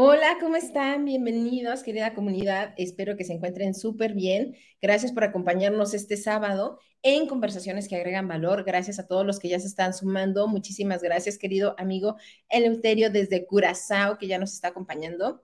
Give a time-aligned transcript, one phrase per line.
[0.00, 1.04] Hola, ¿cómo están?
[1.04, 2.72] Bienvenidos, querida comunidad.
[2.76, 4.56] Espero que se encuentren súper bien.
[4.80, 8.62] Gracias por acompañarnos este sábado en conversaciones que agregan valor.
[8.64, 10.46] Gracias a todos los que ya se están sumando.
[10.46, 12.16] Muchísimas gracias, querido amigo
[12.48, 15.42] Eleuterio desde Curazao, que ya nos está acompañando.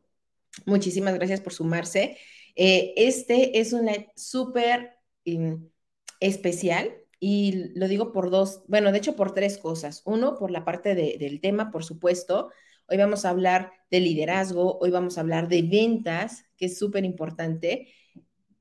[0.67, 2.17] Muchísimas gracias por sumarse.
[2.55, 5.69] Eh, este es una súper em,
[6.21, 6.95] especial
[7.27, 10.03] y lo digo por dos, bueno, de hecho por tres cosas.
[10.05, 12.51] Uno, por la parte del tema, por supuesto.
[12.87, 17.07] Hoy vamos a hablar de liderazgo, hoy vamos a hablar de ventas, que es súper
[17.07, 17.89] importante,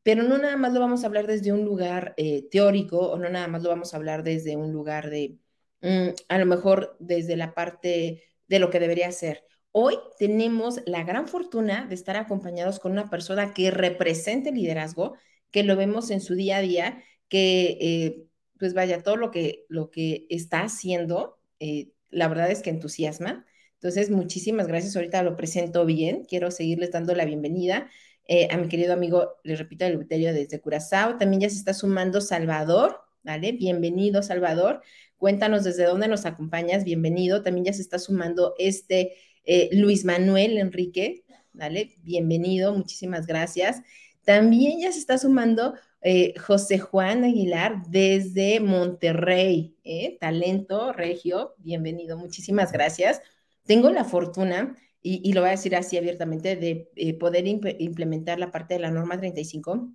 [0.02, 3.30] pero no nada más lo vamos a hablar desde un lugar eh, teórico o no
[3.30, 5.38] nada más lo vamos a hablar desde un lugar de,
[5.82, 9.44] mm, a lo mejor desde la parte de lo que debería ser.
[9.74, 15.18] Hoy tenemos la gran fortuna de estar acompañados con una persona que represente liderazgo,
[15.52, 18.28] que lo vemos en su día a día, que eh,
[18.64, 23.46] pues vaya, todo lo que, lo que está haciendo, eh, la verdad es que entusiasma.
[23.74, 24.96] Entonces, muchísimas gracias.
[24.96, 26.24] Ahorita lo presento bien.
[26.24, 27.90] Quiero seguirles dando la bienvenida
[28.26, 31.18] eh, a mi querido amigo, les repito, el Eleuterio desde Curazao.
[31.18, 33.52] También ya se está sumando Salvador, ¿vale?
[33.52, 34.82] Bienvenido, Salvador.
[35.18, 36.86] Cuéntanos desde dónde nos acompañas.
[36.86, 37.44] Bienvenido.
[37.44, 39.12] También ya se está sumando este
[39.44, 41.98] eh, Luis Manuel Enrique, ¿vale?
[42.02, 42.74] Bienvenido.
[42.74, 43.82] Muchísimas gracias.
[44.24, 45.74] También ya se está sumando
[46.04, 50.18] eh, José Juan Aguilar desde Monterrey, ¿eh?
[50.20, 53.22] talento regio, bienvenido, muchísimas gracias.
[53.66, 58.52] Tengo la fortuna, y, lo voy a decir así abiertamente, de eh, poder implementar la
[58.52, 59.94] parte de la norma 35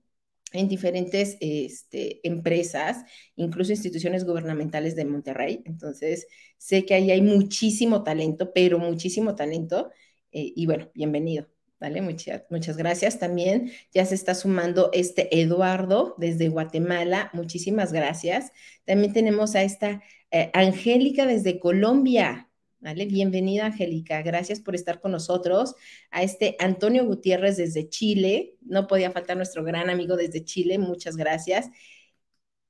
[0.53, 3.05] en diferentes este, empresas,
[3.37, 5.63] incluso instituciones gubernamentales de Monterrey.
[5.67, 6.27] Entonces,
[6.57, 9.91] sé que ahí hay muchísimo talento, pero muchísimo talento.
[10.31, 11.58] y bueno, bienvenido.
[11.81, 13.19] Muchas, muchas gracias.
[13.19, 17.31] También ya se está sumando este Eduardo desde Guatemala.
[17.33, 18.51] Muchísimas gracias.
[18.85, 22.49] También tenemos a esta eh, Angélica desde Colombia.
[22.81, 24.23] Bienvenida, Angélica.
[24.23, 25.75] Gracias por estar con nosotros.
[26.11, 28.57] A este Antonio Gutiérrez desde Chile.
[28.61, 30.79] No podía faltar nuestro gran amigo desde Chile.
[30.79, 31.71] Muchas gracias.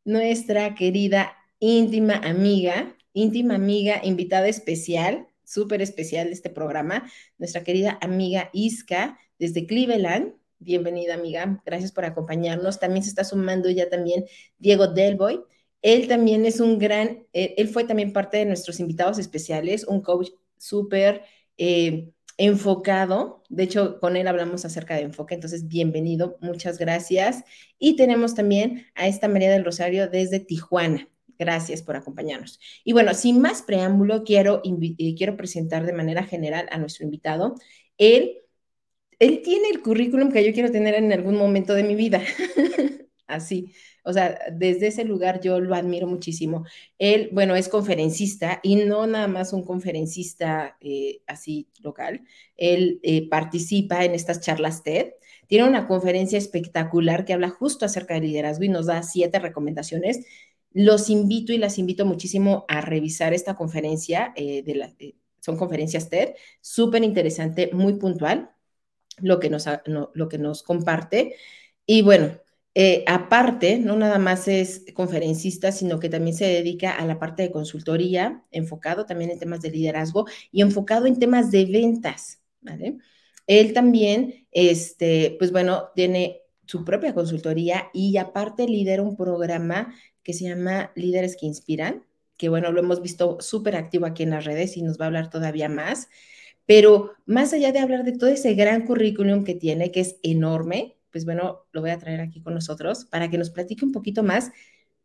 [0.04, 7.98] Nuestra querida íntima amiga, íntima amiga, invitada especial, súper especial de este programa, nuestra querida
[8.02, 10.34] amiga Isca desde Cleveland.
[10.58, 11.62] Bienvenida, amiga.
[11.64, 12.78] Gracias por acompañarnos.
[12.78, 14.26] También se está sumando ya también
[14.58, 15.40] Diego Delboy.
[15.80, 20.30] Él también es un gran, él, fue también parte de nuestros invitados especiales, un coach
[20.56, 21.22] súper
[21.56, 23.42] eh, enfocado.
[23.48, 27.44] De hecho, con él hablamos acerca de enfoque, entonces bienvenido, muchas gracias.
[27.78, 31.08] Y tenemos también a esta María del Rosario desde Tijuana.
[31.38, 32.58] Gracias por acompañarnos.
[32.84, 37.54] Y bueno, sin más preámbulo, quiero, eh, quiero presentar de manera general a nuestro invitado.
[37.96, 38.38] Él,
[39.18, 42.22] él tiene el currículum que yo quiero tener en algún momento de mi vida.
[43.28, 43.72] Así,
[44.08, 46.64] o sea, desde ese lugar yo lo admiro muchísimo.
[46.98, 52.24] Él, bueno, es conferencista y no nada más un conferencista eh, así local.
[52.56, 55.12] Él eh, participa en estas charlas TED.
[55.46, 60.24] Tiene una conferencia espectacular que habla justo acerca de liderazgo y nos da siete recomendaciones
[60.78, 64.94] los invito y las invito muchísimo a revisar esta conferencia, eh, de la,
[65.40, 68.52] son conferencias TED, súper interesante, muy puntual,
[69.20, 71.34] lo que nos, lo que nos comparte.
[71.84, 72.30] Y bueno,
[72.76, 77.42] eh, aparte, no nada más es conferencista, sino que también se dedica a la parte
[77.42, 82.98] de consultoría, enfocado también en temas de liderazgo y enfocado en temas de ventas, ¿vale?
[83.48, 89.92] Él también, este, pues bueno, tiene su propia consultoría y aparte lidera un programa
[90.28, 92.04] que se llama Líderes que Inspiran,
[92.36, 95.06] que bueno, lo hemos visto súper activo aquí en las redes y nos va a
[95.06, 96.10] hablar todavía más.
[96.66, 100.98] Pero más allá de hablar de todo ese gran currículum que tiene, que es enorme,
[101.10, 104.22] pues bueno, lo voy a traer aquí con nosotros para que nos platique un poquito
[104.22, 104.52] más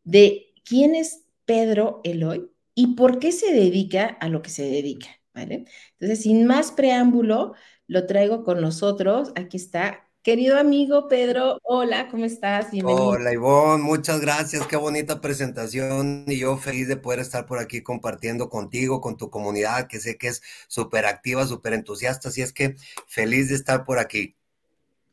[0.04, 5.08] de quién es Pedro Eloy y por qué se dedica a lo que se dedica,
[5.34, 5.64] ¿vale?
[5.94, 7.54] Entonces, sin más preámbulo,
[7.88, 9.32] lo traigo con nosotros.
[9.38, 12.72] Aquí está Querido amigo Pedro, hola, ¿cómo estás?
[12.72, 13.08] Bienvenido.
[13.08, 17.84] Hola Ivonne, muchas gracias, qué bonita presentación y yo feliz de poder estar por aquí
[17.84, 22.54] compartiendo contigo, con tu comunidad, que sé que es súper activa, súper entusiasta, así es
[22.54, 24.38] que feliz de estar por aquí.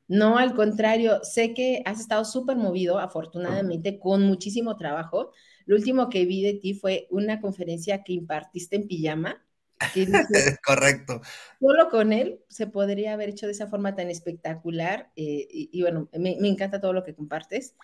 [0.07, 5.33] No, al contrario, sé que has estado súper movido, afortunadamente, con muchísimo trabajo.
[5.67, 9.43] Lo último que vi de ti fue una conferencia que impartiste en pijama.
[10.65, 11.21] Correcto.
[11.61, 15.11] Solo con él se podría haber hecho de esa forma tan espectacular.
[15.17, 17.75] Eh, y, bueno, me, encanta todo lo que compartes.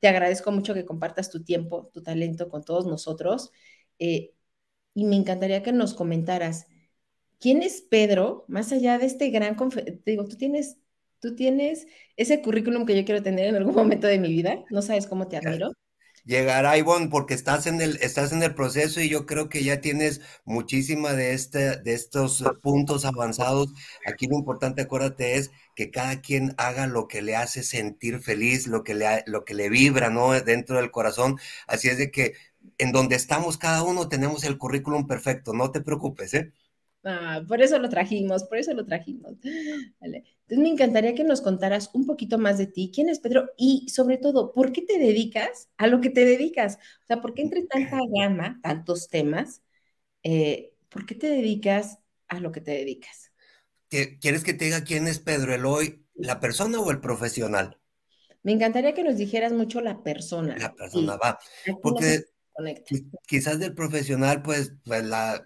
[0.00, 3.52] Te agradezco mucho que compartas tu tiempo, tu talento con todos nosotros.
[3.98, 4.34] Eh,
[4.94, 6.66] y me encantaría que nos comentaras,
[7.38, 8.44] ¿quién es Pedro?
[8.48, 9.56] Más allá de este gran...
[9.56, 10.78] Te digo, tú tienes
[11.22, 14.64] Tú tienes ese currículum que yo quiero tener en algún momento de mi vida.
[14.70, 15.70] No sabes cómo te admiro.
[16.24, 19.80] Llegará, Ivonne, porque estás en el, estás en el proceso y yo creo que ya
[19.80, 23.72] tienes muchísima de, este, de estos puntos avanzados.
[24.06, 28.68] Aquí lo importante, acuérdate, es que cada quien haga lo que le hace sentir feliz,
[28.68, 30.30] lo que le, lo que le vibra, ¿no?
[30.40, 31.38] Dentro del corazón.
[31.66, 32.34] Así es de que
[32.78, 36.52] en donde estamos cada uno tenemos el currículum perfecto, no te preocupes, ¿eh?
[37.04, 39.32] Ah, por eso lo trajimos, por eso lo trajimos.
[40.00, 43.88] Entonces me encantaría que nos contaras un poquito más de ti, quién es Pedro y
[43.88, 46.76] sobre todo, ¿por qué te dedicas a lo que te dedicas?
[47.02, 49.62] O sea, ¿por qué entre tanta gama, tantos temas,
[50.22, 53.32] eh, ¿por qué te dedicas a lo que te dedicas?
[53.88, 57.78] ¿Quieres que te diga quién es Pedro Eloy, la persona o el profesional?
[58.42, 60.56] Me encantaría que nos dijeras mucho la persona.
[60.58, 61.38] La persona, va.
[61.82, 62.24] Porque
[63.26, 65.42] Quizás del profesional, pues, pues la,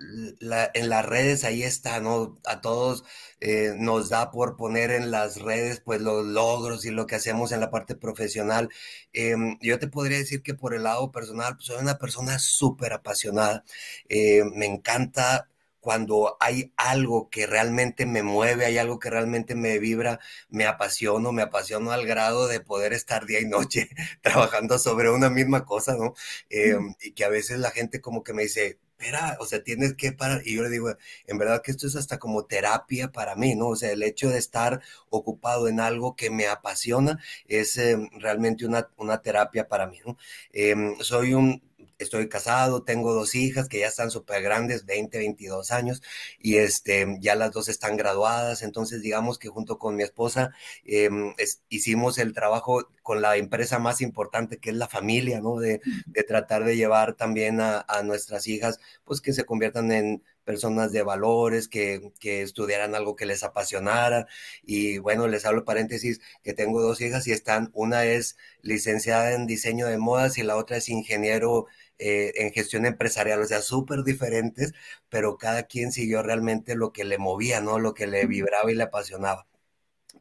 [0.75, 2.39] en las redes ahí está, ¿no?
[2.47, 3.05] A todos
[3.41, 7.53] eh, nos da por poner en las redes, pues, los logros y lo que hacemos
[7.53, 8.71] en la parte profesional.
[9.13, 12.93] Em, yo te podría decir que por el lado personal, pues, soy una persona súper
[12.93, 13.65] apasionada.
[14.09, 15.49] Eh, me encanta
[15.87, 20.19] cuando hay algo que realmente me mueve, hay algo que realmente me vibra,
[20.49, 23.89] me apasiono, me apasiono al grado de poder estar día y noche
[24.21, 26.15] trabajando sobre una misma cosa, ¿no?
[26.51, 29.95] Em, y que a veces la gente como que me dice, espera, o sea, tienes
[29.95, 30.43] que parar.
[30.45, 30.93] Y yo le digo,
[31.29, 33.69] en verdad que esto es hasta como terapia para mí, ¿no?
[33.69, 38.67] O sea, el hecho de estar ocupado en algo que me apasiona es em, realmente
[38.67, 40.19] una, una terapia para mí, ¿no?
[40.53, 41.63] Em, soy un
[41.99, 46.03] estoy casado, tengo dos hijas que ya están súper grandes, 20, 22 años,
[46.39, 50.53] y este, ya las dos están graduadas, entonces digamos que junto con mi esposa
[50.85, 51.35] em,
[51.69, 55.59] hicimos el trabajo con la empresa más importante que es la familia, ¿no?
[55.59, 55.81] De,
[56.27, 61.03] tratar de llevar también a, a nuestras hijas, pues que se conviertan en personas de
[61.03, 64.27] valores, que, que, estudiaran algo que les apasionara.
[64.65, 69.47] Y bueno, les hablo paréntesis que tengo dos hijas y están, una es licenciada en
[69.47, 71.67] diseño de modas y la otra es ingeniero
[71.99, 74.73] eh, en gestión empresarial, o sea, súper diferentes,
[75.09, 77.79] pero cada quien siguió realmente lo que le movía, ¿no?
[77.79, 79.47] Lo que le vibraba y le apasionaba.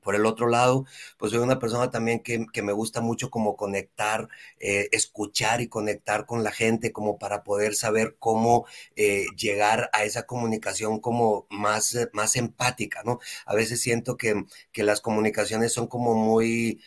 [0.01, 0.85] Por el otro lado,
[1.17, 4.27] pues soy una persona también que, me gusta mucho como conectar,
[4.59, 8.65] eh, escuchar y conectar con la gente, como para poder saber cómo
[8.95, 13.19] eh, llegar a esa comunicación como más, más empática, ¿no?
[13.45, 16.81] A veces siento que, que las comunicaciones son como muy,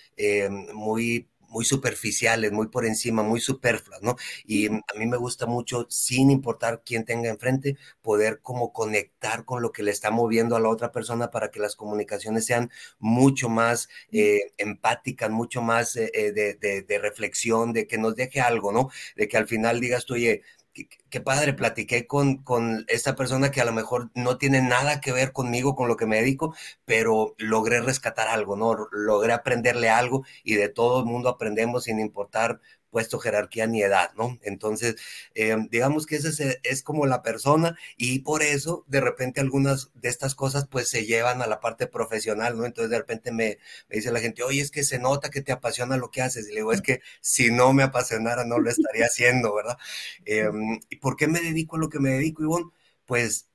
[0.75, 4.17] muy muy superficiales, muy por encima, muy superfluas, ¿no?
[4.45, 9.62] Y a mí me gusta mucho, sin importar quién tenga enfrente, poder como conectar con
[9.62, 13.49] lo que le está moviendo a la otra persona para que las comunicaciones sean mucho
[13.49, 18.73] más eh, empáticas, mucho más eh, eh, de, de, reflexión, de que nos deje algo,
[18.73, 18.91] ¿no?
[19.17, 20.43] De que al final digas tú, oye,
[20.87, 25.13] qué, padre, platiqué con, con esta persona que a lo mejor no tiene nada que
[25.13, 26.55] ver conmigo, con lo que me dedico,
[26.85, 28.77] pero logré rescatar algo, ¿no?
[28.93, 34.11] Logré aprenderle algo y de todo el mundo aprendemos sin importar puesto jerarquía ni edad,
[34.17, 34.38] ¿no?
[34.43, 34.96] Entonces,
[35.35, 40.09] eh, digamos que ese es, como la persona y por eso de repente algunas de
[40.09, 42.66] estas cosas pues se llevan a la parte profesional, ¿no?
[42.66, 43.59] Entonces de repente me,
[43.90, 46.47] dice la gente, oye, es que se nota que te apasiona lo que haces.
[46.49, 49.78] Y le digo, es que si no me apasionara no lo estaría haciendo, ¿verdad?
[50.25, 52.71] Em, ¿Y por qué me dedico a lo que me dedico, Ivonne?
[53.07, 53.49] Pues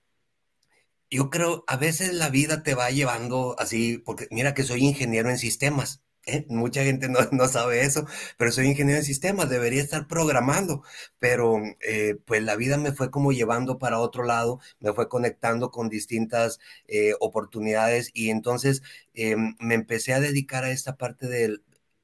[1.09, 5.29] yo creo, a veces la vida te va llevando así, porque mira que soy ingeniero
[5.29, 6.02] en sistemas.
[6.25, 6.45] ¿Eh?
[6.49, 8.05] Mucha gente no, sabe eso,
[8.37, 10.83] pero soy ingeniero de sistemas, debería estar programando,
[11.19, 15.71] pero eh, pues la vida me fue como llevando para otro lado, me fue conectando
[15.71, 18.81] con distintas eh, oportunidades y entonces
[19.13, 21.63] em, me empecé a dedicar a esta parte del,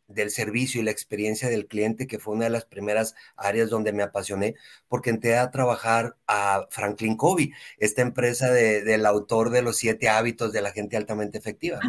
[0.09, 3.93] del servicio y la experiencia del cliente, que fue una de las primeras áreas donde
[3.93, 4.55] me apasioné,
[4.87, 10.51] porque entré a trabajar a Franklin Covey, esta empresa del autor de los siete hábitos
[10.51, 11.79] de la gente altamente efectiva.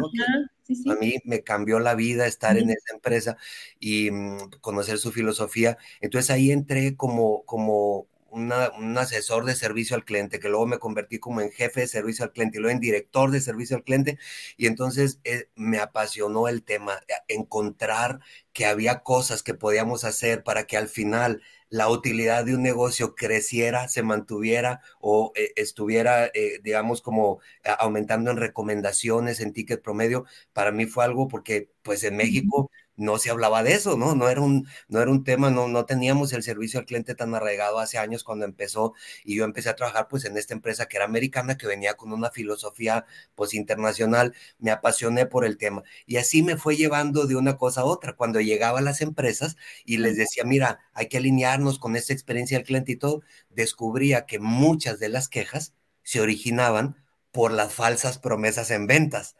[0.89, 3.37] A mí me cambió la vida estar en esa empresa
[3.79, 5.77] y mm, conocer su filosofía.
[6.01, 11.19] Entonces ahí entré como, como un asesor de servicio al cliente, que luego me convertí
[11.19, 14.17] como en jefe de servicio al cliente y luego en director de servicio al cliente.
[14.57, 18.19] Y entonces eh, me apasionó el tema, eh, encontrar
[18.53, 23.15] que había cosas que podíamos hacer para que al final la utilidad de un negocio
[23.15, 26.29] creciera, se mantuviera o eh, estuviera,
[26.63, 27.39] digamos, como
[27.79, 33.17] aumentando en recomendaciones, en ticket promedio, para mí fue algo porque, pues en México no
[33.17, 34.15] se hablaba de eso, ¿no?
[34.15, 37.33] No era un, no era un tema, no, no teníamos el servicio al cliente tan
[37.35, 38.93] arraigado hace años cuando empezó
[39.23, 42.13] y yo empecé a trabajar pues en esta empresa que era americana, que venía con
[42.13, 43.05] una filosofía
[43.35, 47.81] pues internacional, me apasioné por el tema y así me fue llevando de una cosa
[47.81, 48.13] a otra.
[48.15, 52.57] Cuando llegaba a las empresas y les decía, mira, hay que alinearnos con esta experiencia
[52.57, 56.97] del cliente y todo, descubría que muchas de las quejas se originaban
[57.31, 59.35] por las falsas promesas en ventas.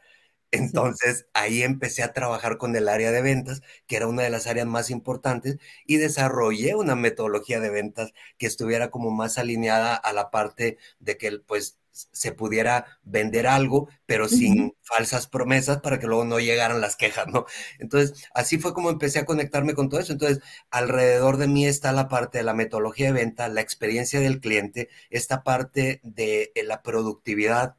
[0.52, 4.46] Entonces ahí empecé a trabajar con el área de ventas, que era una de las
[4.46, 10.12] áreas más importantes, y desarrollé una metodología de ventas que estuviera como más alineada a
[10.12, 16.06] la parte de que pues se pudiera vender algo, pero sin falsas promesas para que
[16.06, 17.44] luego no llegaran las quejas, ¿no?
[17.78, 20.12] Entonces, así fue como empecé a conectarme con todo eso.
[20.12, 24.40] Entonces, alrededor de mí está la parte de la metodología de venta, la experiencia del
[24.40, 27.76] cliente, esta parte de eh, la productividad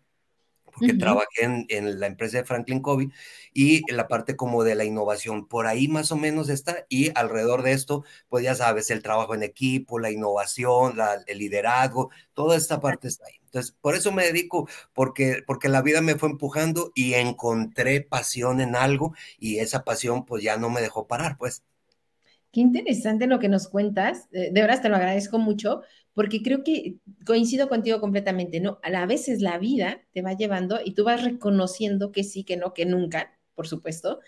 [0.73, 3.09] porque trabajé en, la empresa de Franklin Covey
[3.53, 5.47] y en la parte como de la innovación.
[5.47, 9.35] Por ahí más o menos está y alrededor de esto, pues ya sabes, el trabajo
[9.35, 13.39] en equipo, la innovación, el liderazgo, toda esta parte está ahí.
[13.45, 18.61] Entonces, por eso me dedico, porque, porque la vida me fue empujando y encontré pasión
[18.61, 21.63] en algo y esa pasión pues ya no me dejó parar, pues.
[22.53, 24.29] Qué interesante lo que nos cuentas.
[24.29, 25.81] De verdad te lo agradezco mucho
[26.13, 28.79] porque creo que coincido contigo completamente, ¿no?
[28.83, 32.73] A veces la vida te va llevando y tú vas reconociendo que sí, que no,
[32.75, 34.19] que nunca, por supuesto.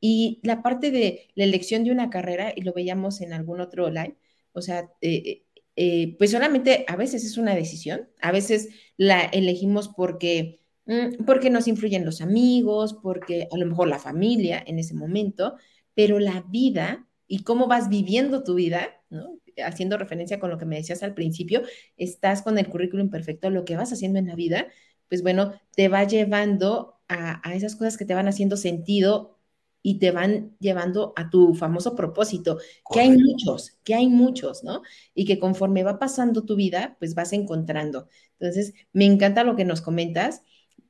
[0.00, 3.90] Y la parte de la elección de una carrera, y lo veíamos en algún otro
[3.90, 4.16] live,
[4.52, 5.42] o sea, eh,
[5.76, 11.50] eh, pues solamente a veces es una decisión, a veces la elegimos porque, mm, porque
[11.50, 15.56] nos influyen los amigos, porque a lo mejor la familia en ese momento,
[15.94, 19.38] pero la vida y cómo vas viviendo tu vida, ¿no?
[19.64, 21.62] haciendo referencia con lo que me decías al principio,
[21.96, 24.68] estás con el currículum perfecto, lo que vas haciendo en la vida,
[25.08, 29.38] pues bueno, te va llevando a, esas cosas que te van haciendo sentido
[29.82, 32.58] y te van llevando a tu famoso propósito,
[32.90, 34.82] que hay muchos, que hay muchos, ¿no?
[35.14, 38.08] Y que conforme va pasando tu vida, pues vas encontrando.
[38.38, 40.44] Entonces, me encanta lo que nos comentas.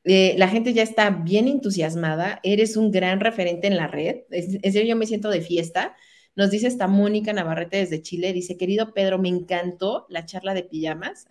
[0.04, 4.20] Eh, la gente ya está bien entusiasmada, eres un gran referente en la red.
[4.30, 5.96] En serio, yo me siento de fiesta
[6.34, 10.64] nos dice esta Mónica Navarrete desde Chile, dice, querido Pedro, me encantó la charla de
[10.64, 11.26] pijamas,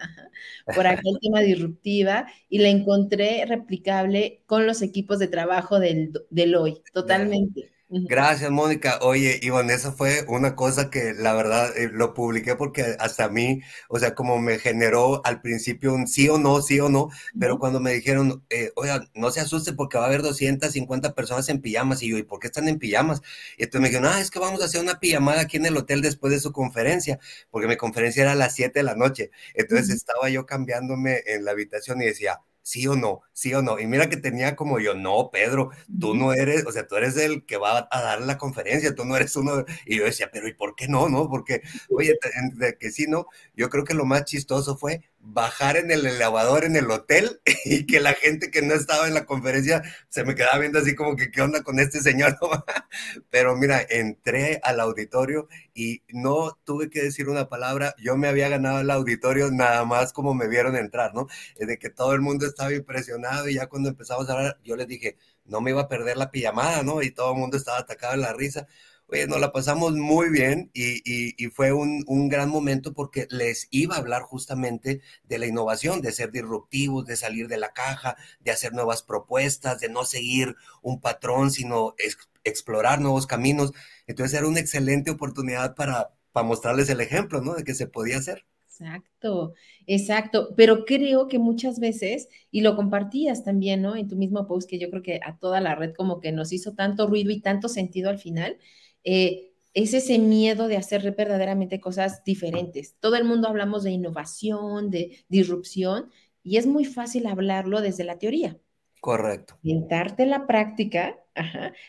[0.75, 6.55] por aquel tema disruptiva, y la encontré replicable con los equipos de trabajo del, del
[6.55, 7.72] hoy, totalmente.
[7.93, 9.00] Gracias, Mónica.
[9.01, 13.29] Oye, Iván, eso fue una cosa que la verdad eh, lo publiqué porque hasta a
[13.29, 17.10] mí, o sea, como me generó al principio un sí o no, sí o no,
[17.38, 21.50] pero cuando me dijeron, eh, oiga, no se asuste porque va a haber 250 personas
[21.50, 23.21] en pijamas, y yo, ¿y por qué están en pijamas?
[23.57, 25.75] Y entonces me dijeron, ah, es que vamos a hacer una pijamada aquí en el
[25.75, 27.19] hotel después de su conferencia,
[27.50, 29.31] porque mi conferencia era a las 7 de la noche.
[29.53, 33.80] Entonces estaba yo cambiándome en la habitación y decía, sí o no, sí o no.
[33.80, 37.18] Y mira que tenía como yo, no, Pedro, tú no eres, o sea, tú eres
[37.18, 39.65] el que va a dar la conferencia, tú no eres uno.
[39.86, 41.10] Y yo decía, pero ¿y por qué no?
[41.10, 42.18] No, porque, oye,
[42.53, 43.25] de que sí, no,
[43.56, 47.85] yo creo que lo más chistoso fue bajar en el elevador en el hotel y
[47.85, 51.15] que la gente que no estaba en la conferencia se me quedaba viendo así como
[51.15, 52.37] que qué onda con este señor.
[53.29, 58.49] Pero mira, entré al auditorio y no tuve que decir una palabra, yo me había
[58.49, 61.27] ganado el auditorio nada más como me vieron entrar, ¿no?
[61.57, 64.87] De que todo el mundo estaba impresionado y ya cuando empezamos a hablar, yo les
[64.87, 67.01] dije, no me iba a perder la pijamada, ¿no?
[67.01, 68.67] Y todo el mundo estaba atacado en la risa
[69.12, 74.00] oye, nos la pasamos muy bien y, fue un, gran momento porque les iba a
[74.00, 78.74] hablar justamente de la innovación, de ser disruptivos, de salir de la caja, de hacer
[78.74, 81.96] nuevas propuestas, de no seguir un patrón, sino
[82.44, 83.74] explorar nuevos caminos.
[84.08, 87.53] Entonces era una excelente oportunidad para, para mostrarles el ejemplo, ¿no?
[87.56, 88.46] De que se podía hacer.
[88.82, 89.53] Exacto,
[89.86, 90.56] exacto.
[90.56, 93.96] Pero creo que muchas veces, y lo compartías también, ¿no?
[93.96, 96.51] En tu mismo post, que yo creo que a toda la red como que nos
[96.51, 98.58] hizo tanto ruido y tanto sentido al final,
[99.03, 102.96] eh, es ese miedo de hacer verdaderamente cosas diferentes.
[103.00, 106.10] Todo el mundo hablamos de innovación, de disrupción,
[106.43, 108.58] y es muy fácil hablarlo desde la teoría.
[109.00, 109.58] Correcto.
[109.63, 111.17] Aventarte la práctica,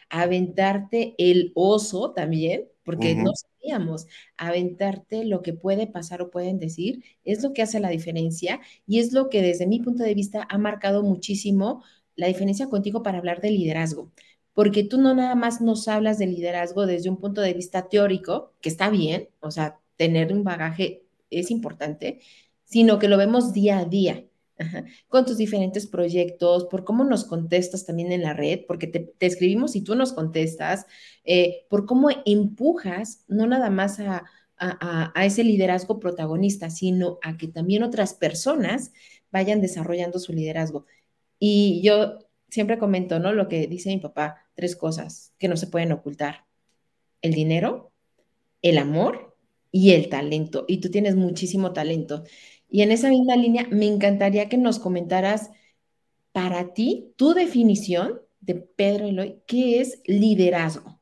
[0.08, 7.04] aventarte el oso también, porque no sabíamos, aventarte lo que puede pasar o pueden decir,
[7.24, 10.46] es lo que hace la diferencia y es lo que desde mi punto de vista
[10.48, 11.82] ha marcado muchísimo
[12.16, 14.10] la diferencia contigo para hablar de liderazgo
[14.54, 18.54] porque tú no nada más nos hablas de liderazgo desde un punto de vista teórico,
[18.60, 22.20] que está bien, o sea, tener un bagaje es importante,
[22.64, 24.24] sino que lo vemos día a día.
[25.08, 29.74] con tus diferentes proyectos, por cómo nos contestas también en la red, porque te, escribimos
[29.76, 30.86] y tú nos contestas,
[31.24, 34.24] eh, por cómo empujas no nada más a,
[34.56, 38.92] a, ese liderazgo protagonista, sino a que también otras personas
[39.32, 40.86] vayan desarrollando su liderazgo.
[41.38, 42.18] Y yo
[42.48, 43.32] siempre comento, ¿no?
[43.32, 46.46] Lo que dice mi papá, tres cosas que no se pueden ocultar.
[47.20, 47.92] El dinero,
[48.62, 49.36] el amor
[49.70, 50.64] y el talento.
[50.68, 52.24] Y tú tienes muchísimo talento.
[52.68, 55.50] Y en esa misma línea, me encantaría que nos comentaras
[56.32, 61.01] para ti tu definición de Pedro Eloy, ¿qué es liderazgo?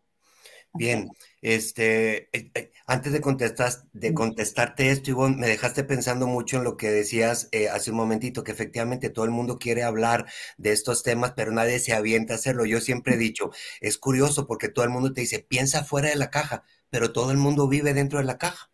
[0.73, 1.09] Bien,
[1.43, 6.65] este, eh, eh, antes de, contestar, de contestarte esto, Ivonne, me dejaste pensando mucho en
[6.65, 10.27] lo que decías eh, hace un momentito, que efectivamente todo el mundo quiere hablar
[10.59, 12.65] de estos temas, pero nadie se avienta a hacerlo.
[12.67, 13.51] Yo siempre he dicho,
[13.81, 17.33] es curioso porque todo el mundo te dice, piensa fuera de la caja, pero todo
[17.33, 18.70] el mundo vive dentro de la caja.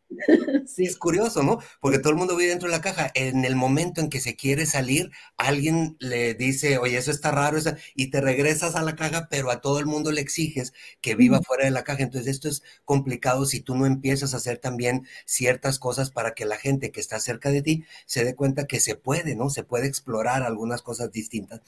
[0.66, 0.84] Sí.
[0.84, 1.58] Es curioso, ¿no?
[1.80, 3.10] Porque todo el mundo vive dentro de la caja.
[3.14, 7.58] En el momento en que se quiere salir, alguien le dice, oye, eso está raro,
[7.94, 11.40] y te regresas a la caja, pero a todo el mundo le exiges que viva
[11.42, 12.02] fuera de la caja.
[12.02, 16.44] Entonces, esto es complicado si tú no empiezas a hacer también ciertas cosas para que
[16.44, 19.50] la gente que está cerca de ti se dé cuenta que se puede, ¿no?
[19.50, 21.60] Se puede explorar algunas cosas distintas.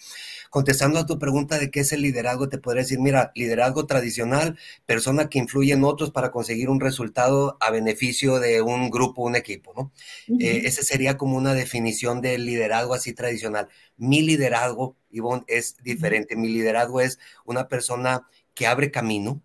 [0.51, 4.59] Contestando a tu pregunta de qué es el liderazgo, te podría decir, mira, liderazgo tradicional,
[4.87, 9.37] persona que influye en otros para conseguir un resultado a beneficio de un grupo, un
[9.37, 9.93] equipo, ¿no?
[10.39, 13.69] Eh, esa sería como una definición de liderazgo así tradicional.
[13.97, 16.37] Mi liderazgo, Ivonne, es diferente.
[16.37, 19.43] Mi liderazgo es una persona que abre camino,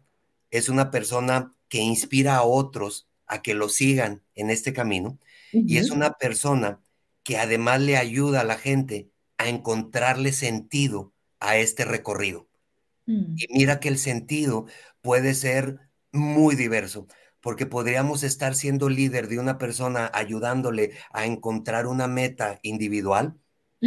[0.52, 5.18] es una persona que inspira a otros a que lo sigan en este camino
[5.52, 6.80] y es una persona
[7.24, 12.48] que además le ayuda a la gente a encontrarle sentido a este recorrido.
[13.06, 13.36] Mm.
[13.38, 14.66] Y mira que el sentido
[15.02, 15.80] puede ser
[16.12, 17.08] muy diverso
[17.44, 23.36] porque podríamos estar siendo líder de una persona ayudándole a encontrar una meta individual.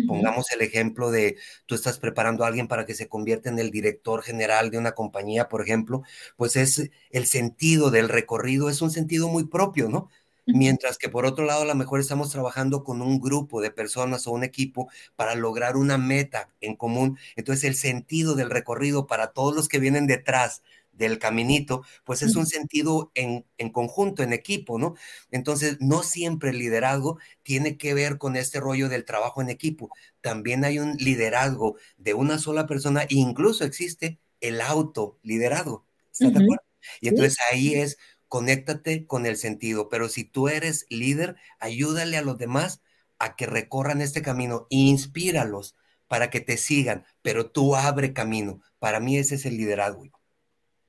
[0.07, 3.71] Pongamos el ejemplo de tú estás preparando a alguien para que se convierta en el
[3.71, 6.03] director general de una compañía, por ejemplo,
[6.37, 10.11] pues es el sentido del recorrido, es un sentido muy propio, ¿no?
[10.45, 14.27] Mientras que por otro lado, a lo mejor estamos trabajando con un grupo de personas
[14.27, 17.19] o un equipo para lograr una meta en común.
[17.35, 20.63] Entonces, el sentido del recorrido para todos los que vienen detrás
[20.97, 24.95] del caminito, pues es un sentido en, conjunto, en equipo, ¿no?
[25.31, 29.91] Entonces, no siempre el liderazgo tiene que ver con este rollo del trabajo en equipo.
[30.21, 35.87] También hay un liderazgo de una sola persona e incluso existe el autoliderazgo.
[36.13, 36.65] ¿Estás de acuerdo?
[37.01, 42.23] Y entonces ahí es, conéctate con el sentido, pero si tú eres líder, ayúdale a
[42.23, 42.81] los demás
[43.19, 45.77] a que recorran este camino, inspíralos
[46.09, 48.61] para que te sigan, pero tú abre camino.
[48.79, 50.09] Para mí ese es el liderazgo.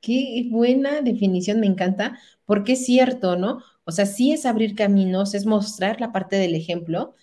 [0.01, 3.62] Qué buena definición, me encanta, porque es cierto, ¿no?
[3.83, 7.15] O sea, sí es abrir caminos, es mostrar la parte del ejemplo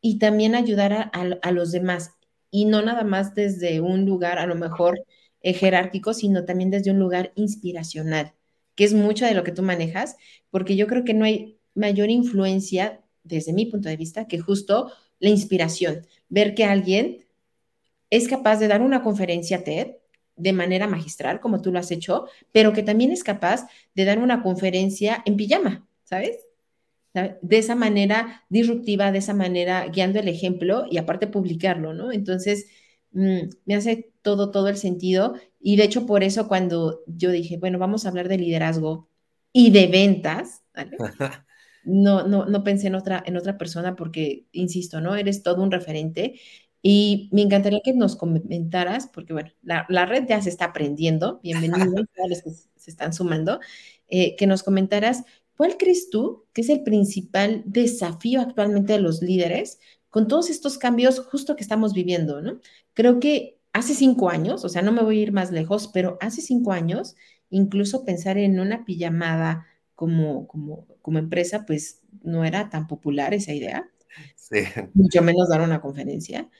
[0.00, 2.12] y también ayudar a, los demás.
[2.50, 5.04] Y no nada más desde un lugar a lo mejor
[5.42, 8.34] eh, jerárquico, sino también desde un lugar inspiracional,
[8.74, 10.16] que es mucho de lo que tú manejas,
[10.50, 14.92] porque yo creo que no hay mayor influencia, desde mi punto de vista, que justo
[15.20, 16.06] la inspiración.
[16.28, 17.24] Ver que alguien
[18.10, 19.96] es capaz de dar una conferencia TED
[20.36, 24.18] de manera magistral, como tú lo has hecho, pero que también es capaz de dar
[24.18, 26.38] una conferencia en pijama, ¿sabes?
[27.14, 32.10] De esa manera disruptiva, de esa manera guiando el ejemplo y aparte publicarlo, ¿no?
[32.10, 32.66] Entonces,
[33.12, 35.34] mm, me hace todo, todo el sentido.
[35.60, 39.08] Y de hecho, por eso cuando yo dije, bueno, vamos a hablar de liderazgo
[39.52, 40.62] y de ventas,
[41.84, 45.14] no, no, no pensé en otra, en otra persona porque, insisto, ¿no?
[45.14, 46.40] Eres todo un referente
[46.82, 52.06] y me encantaría que nos comentaras, porque bueno, la, red ya se está aprendiendo, bienvenidos
[52.24, 53.60] a los que se están sumando,
[54.08, 55.22] eh, que nos comentaras
[55.56, 59.78] cuál crees tú que es el principal desafío actualmente de los líderes
[60.10, 62.60] con todos estos cambios justo que estamos viviendo, ¿no?
[62.94, 66.18] Creo que hace cinco años, o sea, no me voy a ir más lejos, pero
[66.20, 67.14] hace cinco años,
[67.48, 73.52] incluso pensar en una pijamada como, como, como empresa, pues no era tan popular esa
[73.52, 73.88] idea.
[74.34, 74.58] Sí.
[74.94, 76.50] Mucho menos dar una conferencia.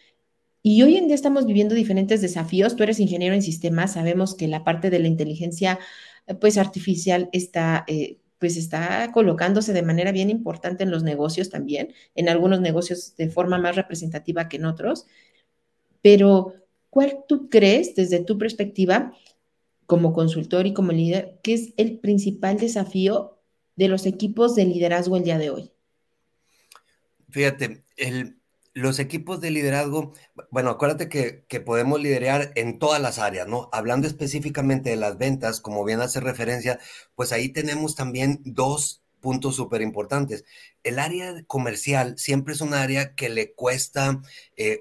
[0.63, 2.77] Y hoy en día estamos viviendo diferentes desafíos.
[2.77, 5.79] Tú eres ingeniero en sistemas, sabemos que la parte de la inteligencia
[6.27, 11.49] eh, pues artificial está eh, pues está colocándose de manera bien importante en los negocios
[11.49, 15.07] también, en algunos negocios de forma más representativa que en otros.
[16.03, 16.53] Pero,
[16.91, 19.13] ¿cuál tú crees desde tu perspectiva
[19.87, 23.39] como consultor y como líder, que es el principal desafío
[23.77, 25.71] de los equipos de liderazgo el día de hoy?
[27.31, 28.42] Fíjate, el,
[28.75, 30.15] los equipos de liderazgo,
[30.51, 33.69] bueno, acuérdate que, podemos liderar en todas las áreas, ¿no?
[33.73, 36.79] Hablando específicamente de las ventas, como bien hace referencia,
[37.15, 40.45] pues ahí tenemos también dos puntos súper importantes.
[40.83, 44.21] El área comercial siempre es un área que le cuesta
[44.57, 44.81] eh,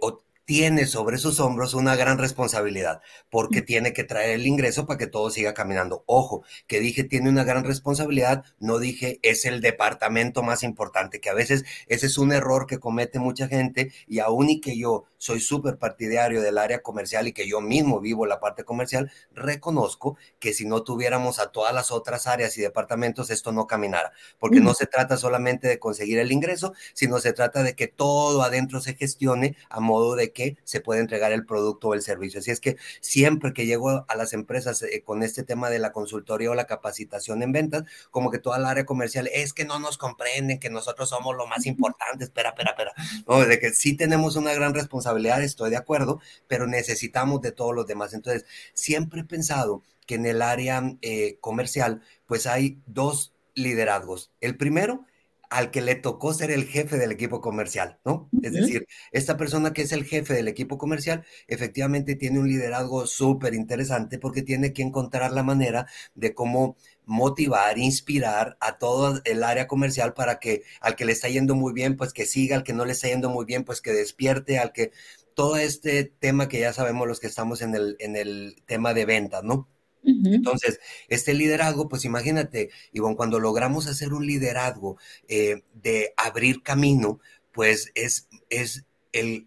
[0.52, 5.08] tiene sobre sus hombros una gran responsabilidad porque tiene que traer el ingreso para que
[5.08, 6.04] todo siga caminando.
[6.08, 11.30] Ojo, que dije tiene una gran responsabilidad, no dije es el departamento más importante, que
[11.30, 15.06] a veces ese es un error que comete mucha gente y aún y que yo
[15.22, 20.18] soy súper partidario del área comercial y que yo mismo vivo la parte comercial, reconozco
[20.40, 24.62] que si no tuviéramos a todas las otras áreas y departamentos, esto no caminara, porque
[24.62, 28.82] no se trata solamente de conseguir el ingreso, sino se trata de que todo adentro
[28.82, 32.40] se gestione a modo de que se puede entregar el producto o el servicio.
[32.40, 35.92] Así es que siempre que llego a las empresas eh, con este tema de la
[35.92, 39.78] consultoría o la capacitación en ventas, como que toda el área comercial es que no
[39.78, 42.94] nos comprenden, que nosotros somos lo más importante, espera, espera, espera.
[43.28, 45.11] No, de que sí tenemos una gran responsabilidad,
[45.44, 48.14] estoy de acuerdo, pero necesitamos de todos los demás.
[48.14, 54.32] Entonces, siempre he pensado que en el área eh, comercial, pues hay dos liderazgos.
[54.42, 55.06] El primero
[55.52, 58.32] al que le tocó ser el jefe del equipo comercial, ¿no?
[58.42, 63.06] Es decir, esta persona que es el jefe del equipo comercial efectivamente tiene un liderazgo
[63.06, 69.44] súper interesante porque tiene que encontrar la manera de cómo motivar, inspirar a todo el
[69.44, 72.64] área comercial para que al que le está yendo muy bien, pues que siga, al
[72.64, 74.92] que no le está yendo muy bien, pues que despierte, al que
[75.34, 79.06] todo este tema que ya sabemos los que estamos en el, en el tema de
[79.06, 79.68] ventas, ¿no?
[80.04, 87.20] Entonces, este liderazgo, pues imagínate, Ivonne, cuando logramos hacer un liderazgo eh, de abrir camino,
[87.52, 88.86] pues es, es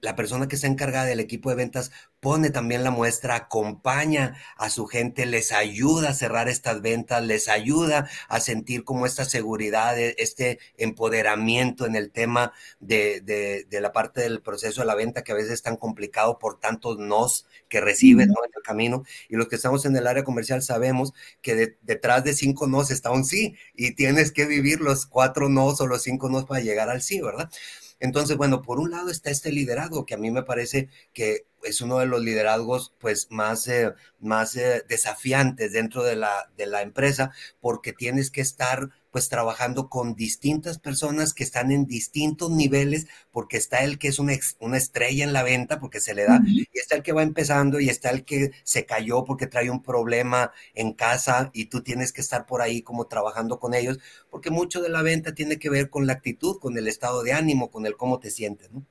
[0.01, 1.91] la persona que está encargada del equipo de ventas
[2.25, 7.51] pone también la muestra, acompaña a su gente, les ayuda a cerrar estas ventas, les
[7.51, 14.23] ayuda a sentir como esta seguridad, e, este empoderamiento en el tema de, la parte
[14.23, 17.83] del proceso de la venta que a veces es tan complicado por tantos nos que
[17.83, 19.05] reciben en el camino.
[19.29, 23.11] Y los que estamos en el área comercial sabemos que detrás de cinco nos está
[23.11, 26.89] un sí y tienes que vivir los cuatro nos o los cinco nos para llegar
[26.89, 27.51] al sí, ¿verdad?
[28.01, 31.81] Entonces, bueno, por un lado está este liderazgo que a mí me parece que es
[31.81, 36.83] uno de los liderazgos pues más, eh, más eh, desafiantes dentro de la, de la
[36.83, 43.07] empresa porque tienes que estar pues trabajando con distintas personas que están en distintos niveles,
[43.31, 46.41] porque está el que es una, una estrella en la venta, porque se le da,
[46.45, 49.85] y está el que va empezando, y está el que se cayó porque trae un
[49.85, 54.01] problema en casa, y tú tienes que estar por ahí como trabajando con ellos,
[54.31, 57.35] porque mucho de la venta tiene que ver con la actitud, con el estado de
[57.35, 58.85] ánimo, con el cómo te sientes, ¿no?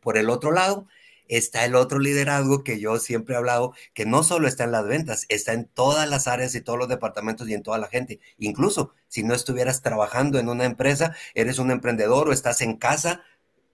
[0.00, 0.88] Por el otro lado,
[1.28, 4.86] está el otro liderazgo que yo siempre he hablado, que no solo está en las
[4.86, 8.20] ventas, está en todas las áreas y todos los departamentos y en toda la gente.
[8.38, 13.22] Incluso si no estuvieras trabajando en una empresa, eres un emprendedor o estás en casa,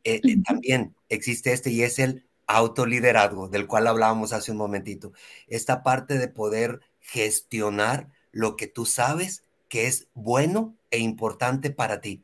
[0.04, 5.12] eh, eh, también existe este y es el autoliderazgo, del cual hablábamos hace un momentito.
[5.46, 12.00] Esta parte de poder gestionar lo que tú sabes que es bueno e importante para
[12.00, 12.22] ti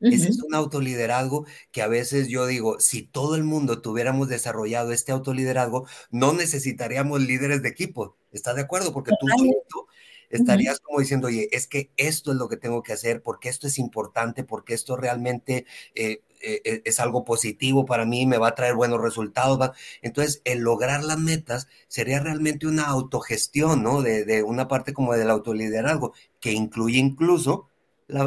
[0.00, 4.92] ese es un autoliderazgo que a veces yo digo, si todo el mundo tuviéramos desarrollado
[4.92, 8.16] este autoliderazgo, no necesitaríamos líderes de equipo.
[8.32, 8.92] ¿Estás de acuerdo?
[8.92, 9.26] Porque tú
[10.30, 13.66] estarías como diciendo, oye, es que esto es lo que tengo que hacer, porque esto
[13.66, 18.48] es importante, porque esto realmente eh, eh, e, es algo positivo para mí, me va
[18.48, 19.70] a traer buenos resultados.
[20.02, 24.02] Entonces, el lograr las metas sería realmente una autogestión, ¿no?
[24.02, 27.68] De, de una parte como del autoliderazgo, que incluye incluso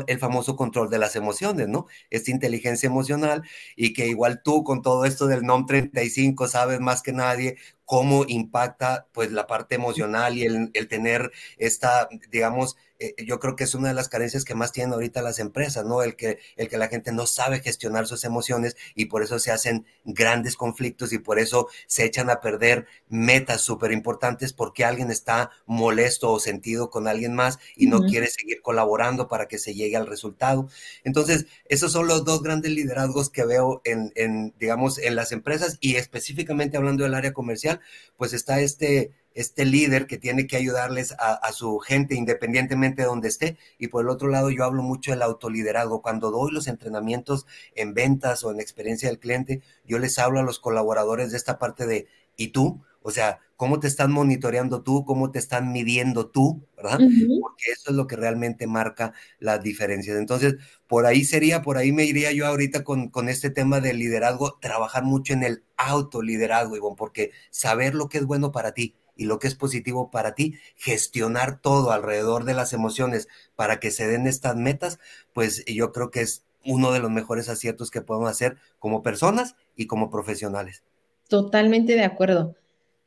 [0.08, 1.88] el famoso control de las emociones, ¿no?
[2.10, 3.44] Esta inteligencia emocional
[3.76, 8.26] y que igual tú con todo esto del NOM 35 sabes más que nadie cómo
[8.28, 13.66] impacta pues la parte emocional y el, el tener esta, digamos, eh, yo creo que
[13.66, 16.04] es una de las carencias que más tienen ahorita las empresas, ¿no?
[16.04, 19.52] El que, el que la gente no sabe gestionar sus emociones y por eso se
[19.52, 25.12] hacen grandes conflictos y por eso se echan a perder metas súper importantes porque alguien
[25.12, 29.74] está molesto o sentido con alguien más y no quiere seguir colaborando para que se
[29.74, 30.70] llegue al resultado.
[31.04, 35.78] Entonces, esos son los dos grandes liderazgos que veo en, en digamos, en las empresas
[35.82, 37.73] y específicamente hablando del área comercial,
[38.18, 43.28] pues está este este líder que tiene que ayudarles a, su gente independientemente de donde
[43.28, 43.58] esté.
[43.78, 46.02] Y por el otro lado, yo hablo mucho del autoliderazgo.
[46.02, 50.44] Cuando doy los entrenamientos en ventas o en experiencia del cliente, yo les hablo a
[50.44, 52.84] los colaboradores de esta parte de, ¿y tú?
[53.04, 55.06] O sea, ¿cómo te están monitoreando tú?
[55.06, 56.66] ¿Cómo te están midiendo tú?
[56.76, 56.98] ¿Verdad?
[56.98, 60.18] Porque eso es lo que realmente marca las diferencias.
[60.18, 60.56] Entonces,
[60.88, 64.58] por ahí sería, por ahí me iría yo ahorita con, con este tema del liderazgo,
[64.60, 69.26] trabajar mucho en el autoliderazgo, Ivonne, porque saber lo que es bueno para ti, y
[69.26, 74.08] lo que es positivo para ti, gestionar todo alrededor de las emociones para que se
[74.08, 75.00] den estas metas,
[75.34, 79.56] pues yo creo que es uno de los mejores aciertos que podemos hacer como personas
[79.76, 80.84] y como profesionales.
[81.28, 82.56] Totalmente de acuerdo,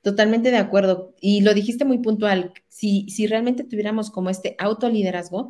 [0.07, 1.17] totalmente de acuerdo.
[1.21, 5.49] Y lo dijiste muy puntual, si, si realmente tuviéramos como este autoliderazgo,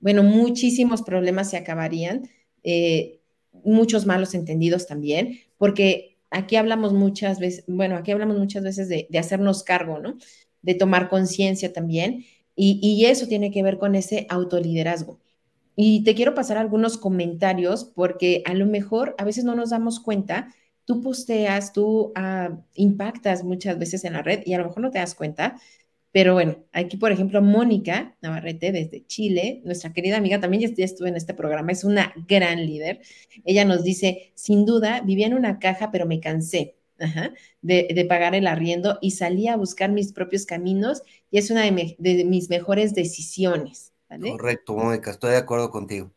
[0.00, 2.22] bueno, muchísimos problemas se acabarían,
[2.62, 3.20] eh,
[3.64, 9.06] muchos malos entendidos también, porque aquí hablamos muchas veces, bueno, aquí hablamos muchas veces de,
[9.18, 10.16] hacernos cargo, ¿no?
[10.62, 12.24] De tomar conciencia también,
[12.56, 15.20] y, y eso tiene que ver con ese autoliderazgo.
[15.76, 20.00] Y te quiero pasar algunos comentarios porque a lo mejor a veces no nos damos
[20.00, 20.48] cuenta,
[20.84, 24.90] tú posteas, tú ah, impactas muchas veces en la red y a lo mejor no
[24.90, 25.56] te das cuenta,
[26.12, 31.08] pero bueno, aquí por ejemplo Mónica Navarrete desde Chile, nuestra querida amiga, también ya estuvo
[31.08, 33.00] en este programa, es una gran líder.
[33.44, 36.76] Ella nos dice, sin duda, vivía en una caja, pero me cansé.
[37.62, 42.24] de, pagar el arriendo y salí a buscar mis propios caminos y es una de
[42.24, 43.92] mis mejores decisiones.
[44.20, 46.12] Correcto, Mónica, estoy de acuerdo contigo.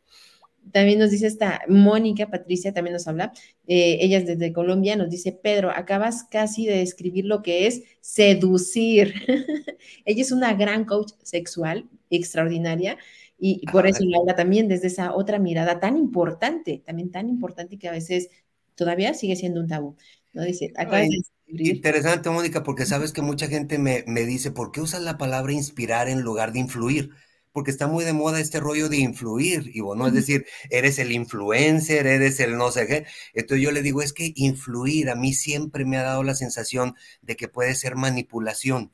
[0.72, 3.32] También nos dice esta Mónica, Patricia también nos habla,
[3.68, 7.84] eh, ella es desde Colombia, nos dice, Pedro, acabas casi de describir lo que es
[8.02, 9.14] seducir.
[10.06, 12.98] ella es una gran coach sexual, extraordinaria,
[13.38, 17.78] y, por eso la habla también desde esa otra mirada tan importante, también tan importante
[17.78, 18.30] que a veces
[18.76, 19.98] todavía sigue siendo un tabú.
[20.34, 20.44] ¿no?
[20.44, 24.82] Dice, acabas de Interesante, Mónica, porque sabes que mucha gente me, me dice, ¿por qué
[24.82, 27.12] usas la palabra inspirar en lugar de influir?
[27.56, 31.14] Porque está muy de moda este rollo de influir, y bueno, es decir, eres el
[31.14, 33.06] influencer, eres el no sé qué.
[33.34, 36.96] Entonces yo le digo, es que influir a mí siempre me ha dado la sensación
[37.22, 38.92] de que puede ser manipulación,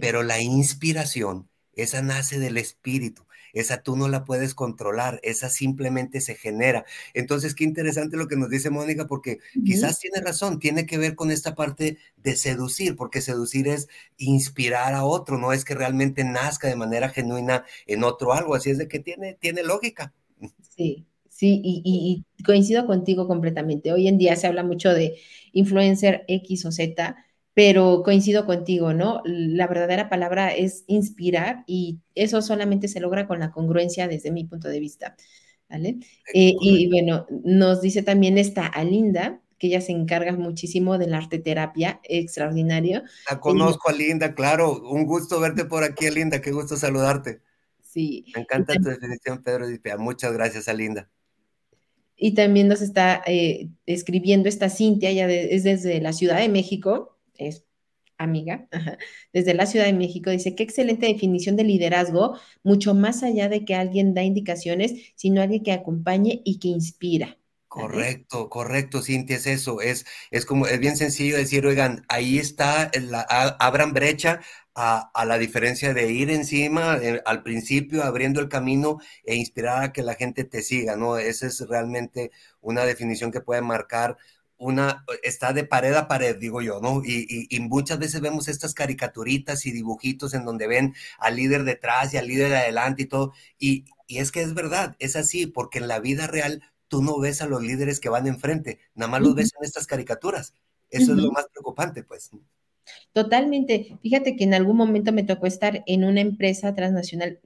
[0.00, 6.20] pero la inspiración, esa nace del espíritu esa tú no la puedes controlar, esa simplemente
[6.20, 6.84] se genera.
[7.14, 11.14] Entonces, qué interesante lo que nos dice Mónica, porque quizás tiene razón, tiene que ver
[11.14, 16.24] con esta parte de seducir, porque seducir es inspirar a otro, no es que realmente
[16.24, 20.12] nazca de manera genuina en otro algo, así es de que tiene, tiene lógica.
[20.60, 23.92] Sí, sí, y, y coincido contigo completamente.
[23.92, 25.18] Hoy en día se habla mucho de
[25.52, 27.16] influencer X o Z,
[27.60, 29.20] pero coincido contigo, ¿no?
[29.26, 34.44] La verdadera palabra es inspirar y eso solamente se logra con la congruencia desde mi
[34.44, 35.14] punto de vista,
[35.68, 35.98] ¿vale?
[36.32, 41.18] Eh, y bueno, nos dice también esta Alinda, que ella se encarga muchísimo de la
[41.18, 43.02] arte terapia, extraordinario.
[43.30, 47.42] La conozco, Alinda, claro, un gusto verte por aquí, Alinda, qué gusto saludarte.
[47.82, 48.24] Sí.
[48.34, 49.66] Me encanta tu definición, Pedro
[49.98, 51.10] Muchas gracias, Alinda.
[52.16, 57.18] Y también nos está eh, escribiendo esta Cintia, ella es desde la Ciudad de México,
[57.48, 57.64] es
[58.18, 58.68] amiga,
[59.32, 63.64] desde la Ciudad de México, dice, qué excelente definición de liderazgo, mucho más allá de
[63.64, 67.38] que alguien da indicaciones, sino alguien que acompañe y que inspira.
[67.68, 72.90] Correcto, correcto, Cintia, es eso, es, es como, es bien sencillo decir, oigan, ahí está,
[73.00, 73.20] la,
[73.60, 74.40] abran brecha
[74.74, 79.92] a, la diferencia de ir encima eh, al principio, abriendo el camino e inspirar a
[79.92, 81.18] que la gente te siga, ¿no?
[81.18, 84.16] Esa es realmente una definición que puede marcar
[84.60, 87.02] una, está de pared a pared, digo yo, ¿no?
[87.02, 92.18] Y, muchas veces vemos estas caricaturitas y dibujitos en donde ven al líder detrás y
[92.18, 93.32] al líder adelante y todo.
[93.58, 97.40] Y, es que es verdad, es así, porque en la vida real tú no ves
[97.40, 100.52] a los líderes que van enfrente, nada más los ves en estas caricaturas.
[100.90, 102.30] Eso es lo más preocupante, pues.
[103.12, 103.98] Totalmente.
[104.02, 107.40] Fíjate que en algún momento me tocó estar en una empresa transnacional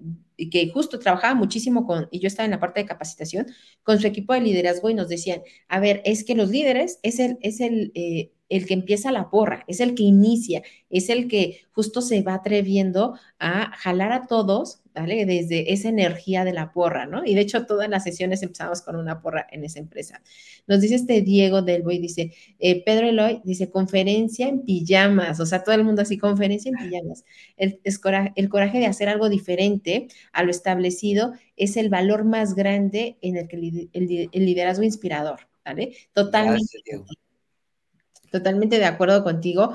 [0.50, 3.46] que justo trabajaba muchísimo con, y yo estaba en la parte de capacitación,
[3.82, 7.18] con su equipo de liderazgo y nos decían, a ver, es que los líderes es
[7.20, 11.28] el, es el, eh, el que empieza la porra, es el que inicia, es el
[11.28, 15.26] que justo se va atreviendo a jalar a todos, ¿vale?
[15.26, 17.24] Desde esa energía de la porra, ¿no?
[17.24, 20.22] Y de hecho todas las sesiones empezamos con una porra en esa empresa.
[20.66, 25.46] Nos dice este Diego del y dice, eh, Pedro Eloy, dice, conferencia en pijamas, o
[25.46, 27.24] sea, todo el mundo así, conferencia en pijamas.
[27.56, 33.18] El, el coraje de hacer algo diferente a lo establecido es el valor más grande
[33.20, 35.96] en el que el, liderazgo inspirador, ¿vale?
[36.12, 36.82] Totalmente.
[38.30, 39.74] Totalmente de acuerdo contigo.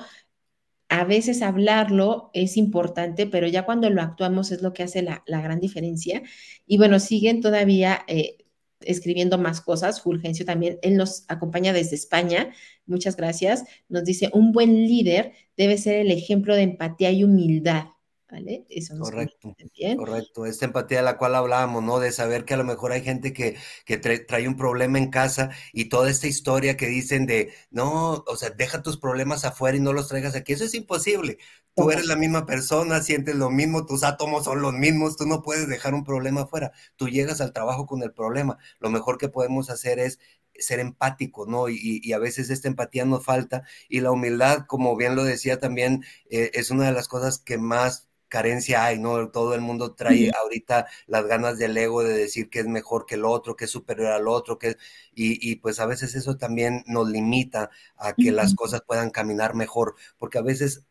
[0.90, 5.24] A veces hablarlo es importante, pero ya cuando lo actuamos es lo que hace la,
[5.28, 6.24] gran diferencia.
[6.66, 8.38] Y bueno, siguen todavía eh,
[8.82, 10.02] escribiendo más cosas.
[10.02, 12.52] Fulgencio también, él nos acompaña desde España.
[12.86, 13.66] Muchas gracias.
[13.88, 17.86] Nos dice, un buen líder debe ser el ejemplo de empatía y humildad.
[18.32, 18.66] ¿Vale?
[18.70, 19.56] Eso correcto,
[19.98, 20.46] correcto.
[20.46, 22.00] Esta empatía de la cual hablábamos, ¿no?
[22.00, 25.50] De saber que a lo mejor hay gente que, que trae, un problema en casa
[25.74, 29.82] y toda esta historia que dicen de, no, o sea, deja tus problemas afuera y
[29.82, 30.54] no los traigas aquí.
[30.54, 31.38] Eso es imposible.
[31.76, 35.42] Tú eres la misma persona, sientes lo mismo, tus átomos son los mismos, tú no
[35.42, 36.72] puedes dejar un problema afuera.
[36.98, 38.58] Tú llegas al trabajo con el problema.
[38.80, 40.20] Lo mejor que podemos hacer es
[40.62, 41.70] ser empático, ¿no?
[41.70, 45.60] Y, y, a veces esta empatía nos falta y la humildad, como bien lo decía
[45.60, 49.30] también, eh, es una de las cosas que más carencia hay, ¿no?
[49.30, 53.16] Todo el mundo trae ahorita las ganas del ego de decir que es mejor que
[53.16, 54.78] el otro, que es superior al otro, que
[55.14, 59.56] y, y pues a veces eso también nos limita a que las cosas puedan caminar
[59.56, 60.84] mejor, porque a veces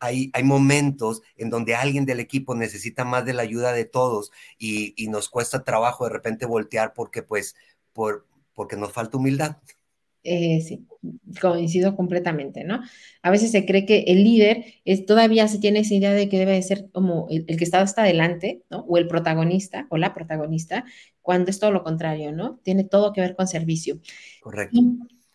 [0.00, 4.32] hay, hay momentos en donde alguien del equipo necesita más de la ayuda de todos
[4.58, 7.54] y, y nos cuesta trabajo de repente voltear porque pues
[7.92, 8.26] por,
[8.60, 9.56] porque nos falta humildad.
[10.22, 10.86] Eh, sí,
[11.40, 12.82] coincido completamente, ¿no?
[13.22, 16.38] A veces se cree que el líder es, todavía se tiene esa idea de que
[16.38, 18.80] debe de ser como el, que está hasta adelante, ¿no?
[18.80, 20.84] O el protagonista o la protagonista,
[21.22, 22.60] cuando es todo lo contrario, ¿no?
[22.62, 23.98] Tiene todo que ver con servicio.
[24.42, 24.78] Correcto.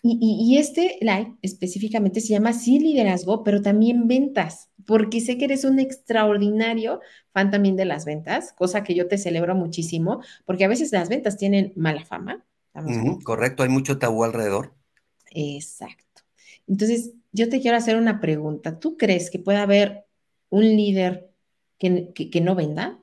[0.04, 0.20] Y,
[0.54, 5.66] y, este live específicamente se llama sí liderazgo, pero también ventas, porque sé que eres
[5.66, 7.02] un extraordinario
[7.34, 11.10] fan también de las ventas, cosa que yo te celebro muchísimo, porque a veces las
[11.10, 12.46] ventas tienen mala fama,
[13.24, 14.74] correcto, hay mucho tabú alrededor.
[15.32, 16.24] Exacto.
[16.68, 18.80] Entonces, yo te quiero hacer una pregunta.
[18.80, 20.06] ¿Tú crees que puede haber
[20.50, 21.30] un líder
[21.78, 23.00] que, que, no venda?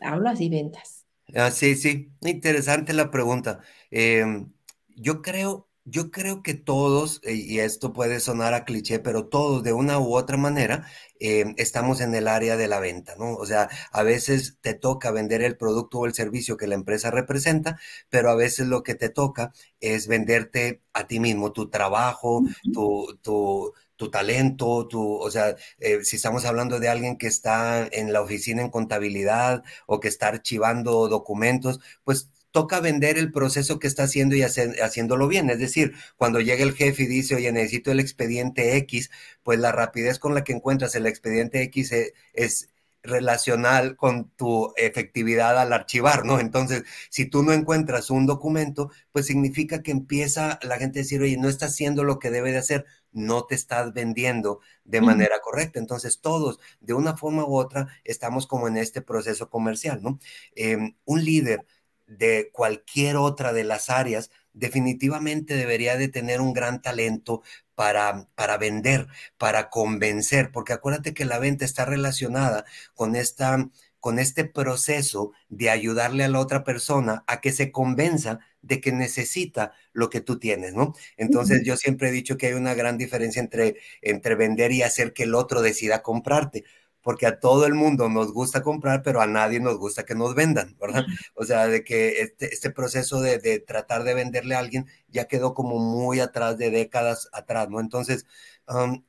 [0.00, 1.04] Hablo así, ventas.
[1.34, 3.60] Ah, sí, sí, interesante la pregunta.
[3.90, 4.48] Em,
[4.88, 9.62] yo creo, yo creo que todos, eh, y esto puede sonar a cliché, pero todos
[9.62, 10.86] de una u otra manera
[11.20, 13.34] eh, estamos en el área de la venta, ¿no?
[13.34, 17.10] O sea, a veces te toca vender el producto o el servicio que la empresa
[17.10, 17.78] representa,
[18.10, 23.18] pero a veces lo que te toca es venderte a ti mismo, tu trabajo, tu,
[23.22, 28.12] tu, tu talento, tu, o sea, eh, si estamos hablando de alguien que está en
[28.12, 33.86] la oficina en contabilidad o que está archivando documentos, pues toca vender el proceso que
[33.86, 35.50] está haciendo y haciéndolo bien.
[35.50, 39.10] Es decir, cuando llega el jefe y dice, oye, necesito el expediente X,
[39.42, 42.70] pues la rapidez con la que encuentras el expediente X e, es,
[43.02, 46.40] relacional con tu efectividad al archivar, ¿no?
[46.40, 51.20] Entonces, si tú no encuentras un documento, pues significa que empieza la gente a decir,
[51.22, 55.40] oye, no está haciendo lo que debe de hacer, no te estás vendiendo de manera
[55.40, 55.78] correcta.
[55.78, 60.18] Entonces, todos, de una forma u otra, estamos como en este proceso comercial, ¿no?
[60.54, 61.66] Em, un líder
[62.08, 67.42] de cualquier otra de las áreas, definitivamente debería de tener un gran talento
[67.74, 73.68] para, para vender, para convencer, porque acuérdate que la venta está relacionada con esta
[74.00, 78.92] con este proceso de ayudarle a la otra persona a que se convenza de que
[78.92, 80.94] necesita lo que tú tienes, ¿no?
[81.16, 85.12] Entonces yo siempre he dicho que hay una gran diferencia entre, entre vender y hacer
[85.12, 86.64] que el otro decida comprarte
[87.02, 90.34] porque a todo el mundo nos gusta comprar, pero a nadie nos gusta que nos
[90.34, 91.06] vendan, ¿verdad?
[91.34, 95.54] O sea, de que este, este proceso de, tratar de venderle a alguien ya quedó
[95.54, 97.80] como muy atrás de décadas atrás, ¿no?
[97.80, 98.26] Entonces,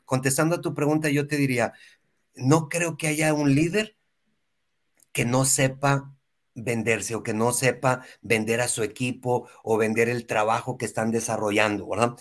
[0.06, 1.74] contestando a tu pregunta, yo te diría,
[2.36, 3.98] no creo que haya un líder
[5.12, 6.16] que no sepa
[6.56, 11.12] venderse o que no sepa vender a su equipo o vender el trabajo que están
[11.12, 12.16] desarrollando, ¿verdad?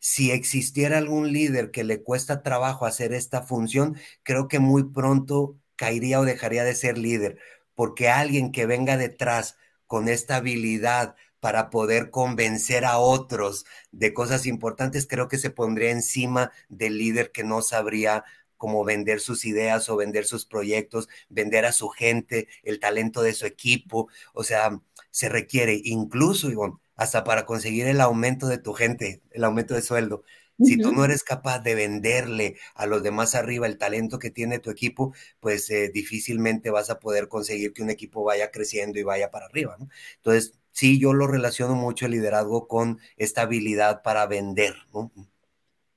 [0.00, 5.56] Si existiera algún líder que le cuesta trabajo hacer esta función, creo que muy pronto
[5.76, 7.38] caería o dejaría de ser líder,
[7.74, 14.46] porque alguien que venga detrás con esta habilidad para poder convencer a otros de cosas
[14.46, 18.24] importantes, creo que se pondría encima del líder que no sabría
[18.56, 23.32] cómo vender sus ideas o vender sus proyectos, vender a su gente, el talento de
[23.32, 24.08] su equipo.
[24.34, 24.78] O sea,
[25.10, 29.80] se requiere incluso, Ivonne, hasta para conseguir el aumento de tu gente, el aumento de
[29.80, 30.22] sueldo.
[30.62, 34.58] Si tú no eres capaz de venderle a los demás arriba el talento que tiene
[34.58, 39.02] tu equipo, pues eh, difícilmente vas a poder conseguir que un equipo vaya creciendo y
[39.02, 39.76] vaya para arriba.
[39.78, 39.88] ¿no?
[40.16, 44.74] Entonces, sí, yo lo relaciono mucho el liderazgo con esta habilidad para vender.
[44.92, 45.10] ¿no?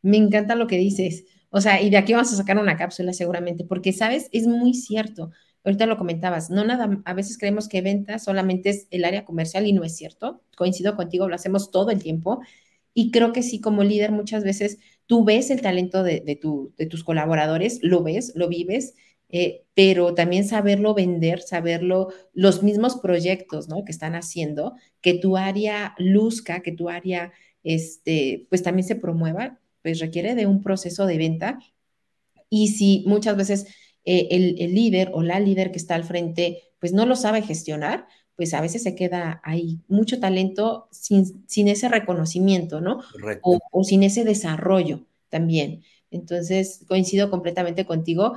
[0.02, 1.26] Me encanta lo que dices.
[1.50, 4.30] O sea, y de aquí vamos a sacar una cápsula seguramente, porque, ¿sabes?
[4.32, 5.32] Es muy cierto
[5.64, 9.66] ahorita lo comentabas, no nada, a veces creemos que venta solamente es el área comercial
[9.66, 10.42] y no es cierto.
[10.58, 12.42] Coincido contigo, lo hacemos todo el tiempo.
[12.94, 16.40] Y creo que sí, como líder, muchas veces tú ves el talento de,
[16.90, 18.94] tus colaboradores, lo ves, lo vives,
[19.30, 23.84] eh, pero también saberlo vender, saberlo, los mismos proyectos ¿no?
[23.84, 27.32] que están haciendo, que tu área luzca, que tu área,
[27.64, 31.60] este, pues también se promueva, pues requiere de un proceso de venta.
[32.50, 33.66] Y si muchas veces
[34.06, 38.08] eh, el, líder o la líder que está al frente, pues no lo sabe gestionar,
[38.36, 43.00] pues a veces se queda ahí mucho talento sin, sin ese reconocimiento, ¿no?
[43.42, 45.84] O, sin ese desarrollo también.
[46.12, 48.34] Entonces, coincido completamente contigo.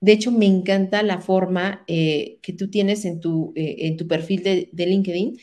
[0.00, 4.06] De hecho, me encanta la forma eh, que tú tienes en tu, eh, en tu
[4.06, 5.38] perfil de, LinkedIn.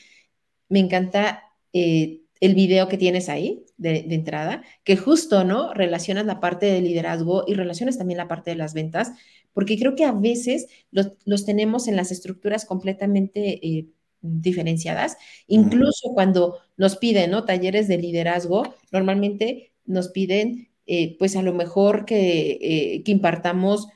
[0.69, 1.43] Me encanta
[1.73, 5.73] el video que tienes ahí de, de, entrada, que justo, ¿no?
[5.73, 9.11] Relacionas la parte de liderazgo y relacionas también la parte de las ventas,
[9.53, 13.87] porque creo que a veces los, tenemos en las estructuras completamente eh,
[14.21, 17.45] diferenciadas, incluso cuando nos piden, ¿no?
[17.45, 23.87] Talleres de liderazgo, normalmente nos piden, eh, pues a lo mejor que, eh, que impartamos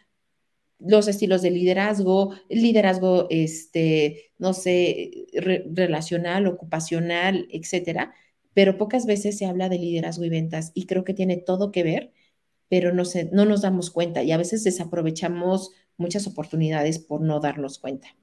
[0.79, 8.13] los estilos de liderazgo, liderazgo, este, no sé, relacional, ocupacional, etcétera,
[8.53, 11.83] pero pocas veces se habla de liderazgo y ventas y creo que tiene todo que
[11.83, 12.11] ver
[12.69, 17.39] pero no, se, no nos damos cuenta y a veces desaprovechamos muchas oportunidades por no
[17.39, 18.15] darnos cuenta.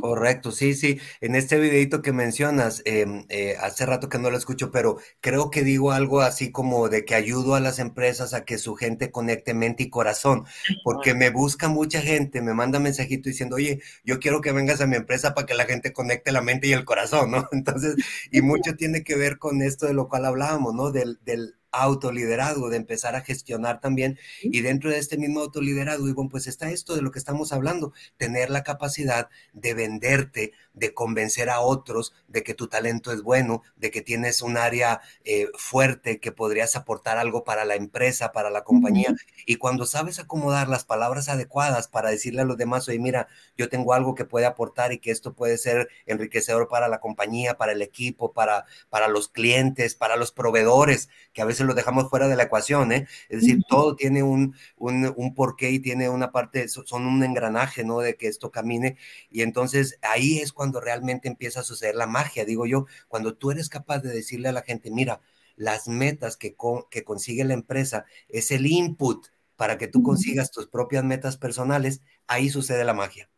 [0.00, 0.98] Correcto, sí, sí.
[1.20, 5.50] En este videito que mencionas, em, eh, hace rato que no lo escucho, pero creo
[5.50, 9.10] que digo algo así como de que ayudo a las empresas a que su gente
[9.10, 10.44] conecte mente y corazón,
[10.84, 14.86] porque me busca mucha gente, me manda mensajito diciendo, oye, yo quiero que vengas a
[14.86, 17.46] mi empresa para que la gente conecte la mente y el corazón, ¿no?
[17.52, 17.94] Entonces,
[18.32, 20.92] y mucho tiene que ver con esto de lo cual hablábamos, ¿no?
[20.92, 24.18] Del, del autoliderazgo, de empezar a gestionar también.
[24.42, 27.92] Y dentro de este mismo autoliderazgo, bueno, pues está esto de lo que estamos hablando,
[28.16, 33.62] tener la capacidad de venderte, de convencer a otros de que tu talento es bueno,
[33.76, 38.50] de que tienes un área eh, fuerte, que podrías aportar algo para la empresa, para
[38.50, 39.14] la compañía.
[39.46, 43.68] Y cuando sabes acomodar las palabras adecuadas para decirle a los demás, oye, mira, yo
[43.68, 47.72] tengo algo que puede aportar y que esto puede ser enriquecedor para la compañía, para
[47.72, 52.26] el equipo, para, para los clientes, para los proveedores, que a veces lo dejamos fuera
[52.26, 53.06] de la ecuación, ¿eh?
[53.28, 57.84] Es decir, todo tiene un, un, un porqué y tiene una parte, son un engranaje,
[57.84, 58.00] ¿no?
[58.00, 58.96] De que esto camine.
[59.30, 63.52] Y entonces ahí es cuando realmente empieza a suceder la magia, digo yo, cuando tú
[63.52, 65.20] eres capaz de decirle a la gente, mira,
[65.56, 66.56] las metas que,
[66.90, 72.00] que consigue la empresa es el input para que tú consigas tus propias metas personales,
[72.28, 73.28] ahí sucede la magia.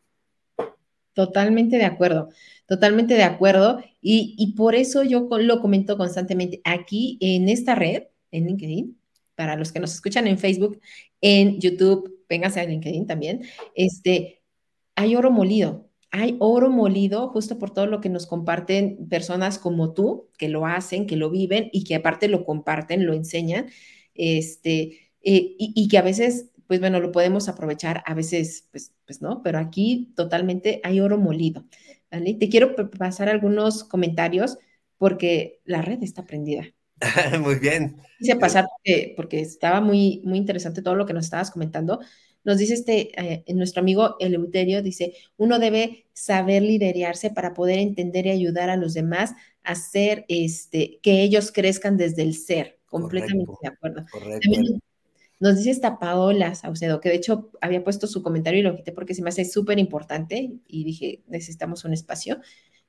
[1.13, 2.29] Totalmente de acuerdo,
[2.67, 3.83] totalmente de acuerdo.
[4.01, 8.97] Y, y, por eso yo lo comento constantemente aquí en esta red, en LinkedIn,
[9.35, 10.79] para los que nos escuchan en Facebook,
[11.21, 13.43] en YouTube, véngase a LinkedIn también,
[13.75, 14.41] este,
[14.95, 19.93] hay oro molido, hay oro molido justo por todo lo que nos comparten personas como
[19.93, 23.69] tú, que lo hacen, que lo viven y que aparte lo comparten, lo enseñan,
[24.13, 28.93] este, eh, y, y, que a veces, pues bueno, lo podemos aprovechar, a veces, pues,
[29.05, 31.65] pues no, pero aquí totalmente hay oro molido.
[32.11, 32.33] ¿vale?
[32.35, 34.57] Te quiero pasar algunos comentarios
[34.97, 36.65] porque la red está prendida.
[37.41, 37.97] muy bien.
[38.19, 41.99] Quise pasar porque, porque, estaba muy, muy interesante todo lo que nos estabas comentando.
[42.43, 48.25] Nos dice este, eh, nuestro amigo Eleuterio, dice, uno debe saber liderarse para poder entender
[48.25, 49.31] y ayudar a los demás
[49.63, 52.79] a hacer, este, que ellos crezcan desde el ser.
[52.85, 54.05] Completamente de acuerdo.
[54.11, 54.49] Correcto.
[55.39, 58.91] nos dice esta Paola Saucedo, que de hecho había puesto su comentario y lo quité
[58.91, 62.41] porque se me hace súper importante y dije, necesitamos un espacio.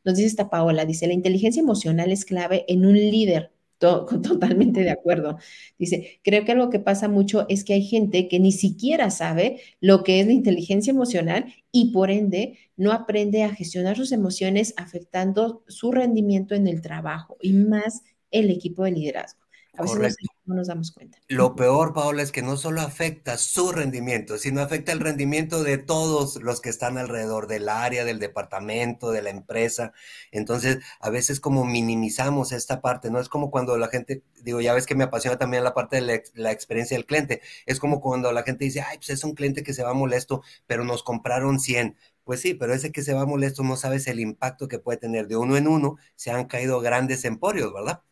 [0.02, 3.52] Nos dice esta Paola, dice, la inteligencia emocional es clave en un líder
[4.22, 5.38] totalmente de acuerdo.
[5.78, 9.60] Dice, creo que algo que pasa mucho es que hay gente que ni siquiera sabe
[9.80, 14.74] lo que es la inteligencia emocional y por ende no aprende a gestionar sus emociones
[14.76, 19.41] afectando su rendimiento en el trabajo y más el equipo de liderazgo.
[19.78, 21.18] A veces no nos damos cuenta.
[21.28, 25.78] Lo peor, Paola, es que no solo afecta su rendimiento, sino afecta el rendimiento de
[25.78, 29.94] todos los que están alrededor del área, del departamento, de la empresa.
[30.30, 33.18] Entonces, a veces como minimizamos esta parte, ¿no?
[33.18, 36.22] Es como cuando la gente, digo, ya ves que me apasiona también la parte de
[36.34, 37.40] la, experiencia del cliente.
[37.64, 40.42] Es como cuando la gente dice, ay, pues es un cliente que se va molesto,
[40.66, 41.96] pero nos compraron 100.
[42.24, 45.28] Pues sí, pero ese que se va molesto no sabes el impacto que puede tener
[45.28, 45.96] de uno en uno.
[46.14, 48.02] Se han caído grandes emporios, ¿verdad?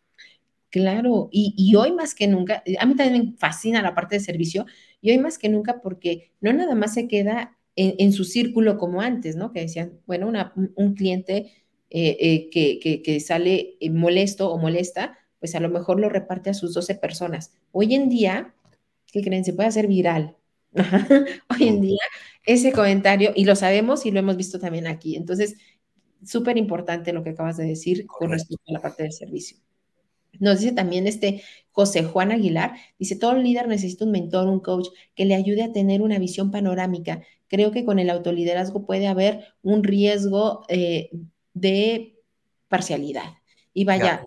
[0.70, 4.66] Claro, y, hoy más que nunca, a mí también me fascina la parte de servicio,
[5.00, 9.00] y hoy más que nunca porque no nada más se queda en, su círculo como
[9.00, 9.52] antes, ¿no?
[9.52, 10.30] Que decían, bueno,
[10.76, 11.52] un cliente
[11.90, 16.50] eh, eh, que, que, sale eh, molesto o molesta, pues a lo mejor lo reparte
[16.50, 17.52] a sus 12 personas.
[17.72, 18.54] Hoy en día,
[19.12, 19.44] ¿qué creen?
[19.44, 20.36] Se puede hacer viral.
[21.50, 21.98] hoy en día,
[22.46, 25.16] ese comentario, y lo sabemos y lo hemos visto también aquí.
[25.16, 25.56] Entonces,
[26.24, 29.56] súper importante lo que acabas de decir con respecto a la parte del servicio.
[30.38, 34.88] Nos dice también este José Juan Aguilar, dice, todo líder necesita un mentor, un coach
[35.14, 37.22] que le ayude a tener una visión panorámica.
[37.48, 41.10] Creo que con el autoliderazgo puede haber un riesgo eh,
[41.54, 42.16] de
[42.68, 43.38] parcialidad.
[43.72, 44.24] Y vaya.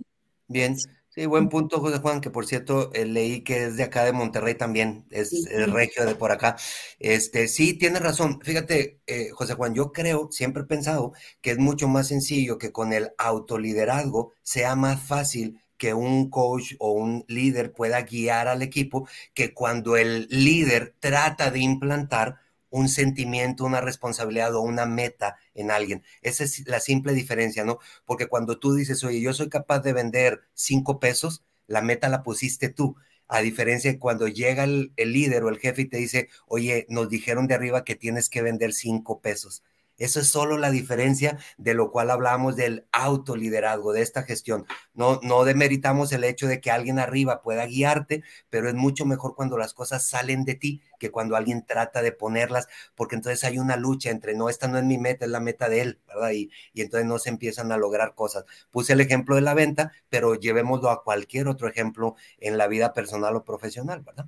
[0.48, 0.76] Bien.
[1.16, 4.14] Sí, buen punto, José Juan, que por cierto eh, leí que es de acá de
[4.14, 6.58] Monterrey también, es, regio de por acá.
[6.98, 8.40] Este, sí, tiene razón.
[8.42, 12.72] Fíjate, eh, José Juan, yo creo, siempre he pensado que es mucho más sencillo que
[12.72, 18.62] con el autoliderazgo sea más fácil que un coach o un líder pueda guiar al
[18.62, 22.38] equipo que cuando el líder trata de implantar
[22.70, 26.02] un sentimiento, una responsabilidad o una meta en alguien.
[26.22, 27.80] Esa es la simple diferencia, ¿no?
[28.06, 32.24] Porque cuando tú dices, oye, yo soy capaz de vender cinco pesos, la meta la
[32.24, 32.96] pusiste tú.
[33.28, 36.86] A diferencia de cuando llega el, el líder o el jefe y te dice, oye,
[36.88, 39.64] nos dijeron de arriba que tienes que vender cinco pesos.
[39.98, 44.66] Eso es solo la diferencia de lo cual hablamos del autoliderazgo, de esta gestión.
[44.94, 49.36] No, no demeritamos el hecho de que alguien arriba pueda guiarte, pero es mucho mejor
[49.36, 53.60] cuando las cosas salen de ti que cuando alguien trata de ponerlas, porque entonces hay
[53.60, 56.32] una lucha entre, no, esta no es mi meta, es la meta de él, ¿verdad?
[56.32, 58.46] Y, y entonces no se empiezan a lograr cosas.
[58.72, 62.94] Puse el ejemplo de la venta, pero llevémoslo a cualquier otro ejemplo en la vida
[62.94, 64.28] personal o profesional, ¿verdad?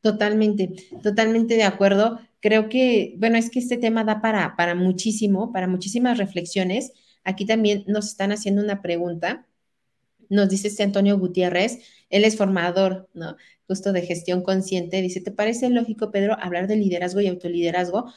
[0.00, 0.72] Totalmente,
[1.02, 2.20] totalmente de acuerdo.
[2.46, 6.92] Creo que, bueno, es que este tema da para, para muchísimo, para muchísimas reflexiones.
[7.24, 9.48] Aquí también nos están haciendo una pregunta.
[10.28, 13.34] Nos dice este Antonio Gutiérrez, él es formador, ¿no?
[13.66, 15.02] Justo de gestión consciente.
[15.02, 18.12] Dice, ¿te parece lógico, Pedro, hablar de liderazgo y autoliderazgo?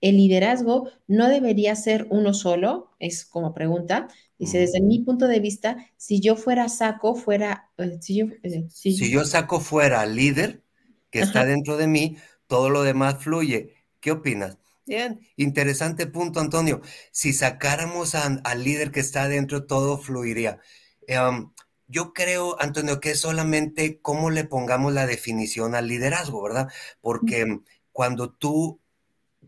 [0.00, 4.08] El liderazgo no debería ser uno solo, es como pregunta.
[4.38, 8.64] Dice, desde mi punto de vista, si yo fuera saco, fuera, eh, si, yo, eh,
[8.70, 10.62] si yo saco fuera líder,
[11.10, 12.16] que está dentro de mí,
[12.46, 13.73] todo lo demás fluye.
[14.04, 14.58] ¿Qué opinas?
[14.84, 16.82] Bien, interesante punto, Antonio.
[17.10, 20.60] Si sacáramos al líder que está dentro, todo fluiría.
[21.06, 21.50] Em,
[21.86, 26.68] yo creo, Antonio, que es solamente cómo le pongamos la definición al liderazgo, ¿verdad?
[27.00, 27.60] Porque
[27.92, 28.78] cuando tú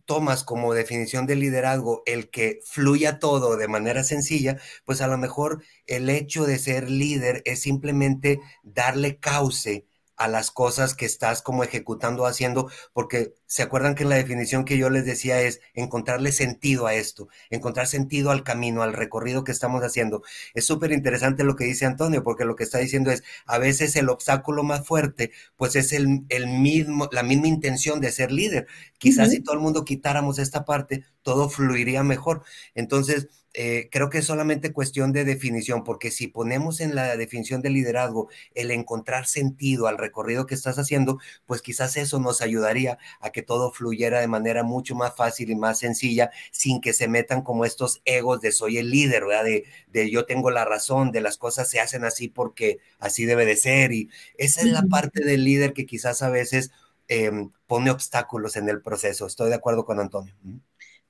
[0.07, 5.19] tomas como definición de liderazgo el que fluya todo de manera sencilla, pues a lo
[5.19, 9.87] mejor el hecho de ser líder es simplemente darle cauce
[10.17, 14.79] a las cosas que estás como ejecutando, haciendo, porque se acuerdan que la definición que
[14.79, 19.53] yo les decía es encontrarle sentido a esto, encontrar sentido al camino, al recorrido que
[19.53, 20.23] estamos haciendo.
[20.55, 23.97] Es súper interesante lo que dice Antonio, porque lo que está diciendo es, a veces
[23.97, 28.67] el obstáculo más fuerte, pues es el, el mismo, la misma intención de ser líder.
[28.99, 32.43] Quizás si todo el mundo quitáramos esta parte, todo fluiría mejor.
[32.75, 33.29] Entonces,
[33.59, 37.71] eh, creo que es solamente cuestión de definición, porque si ponemos en la definición de
[37.71, 43.31] liderazgo el encontrar sentido al recorrido que estás haciendo, pues quizás eso nos ayudaría a
[43.31, 47.41] que todo fluyera de manera mucho más fácil y más sencilla, sin que se metan
[47.41, 49.45] como estos egos de soy el líder, ¿verdad?
[49.45, 53.47] De, de yo tengo la razón, de las cosas se hacen así porque así debe
[53.47, 53.93] de ser.
[53.93, 56.73] Y esa es la parte del líder que quizás a veces
[57.09, 59.27] em, pone obstáculos en el proceso.
[59.27, 60.35] Estoy de acuerdo con Antonio.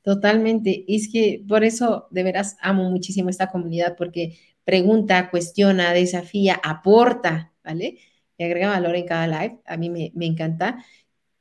[0.07, 0.84] Totalmente.
[0.86, 7.52] Es que por eso de veras amo muchísimo esta comunidad porque pregunta, cuestiona, desafía, aporta,
[7.64, 7.98] ¿vale?
[8.38, 9.59] Y agrega valor en cada live.
[9.66, 10.84] A mí me, encanta.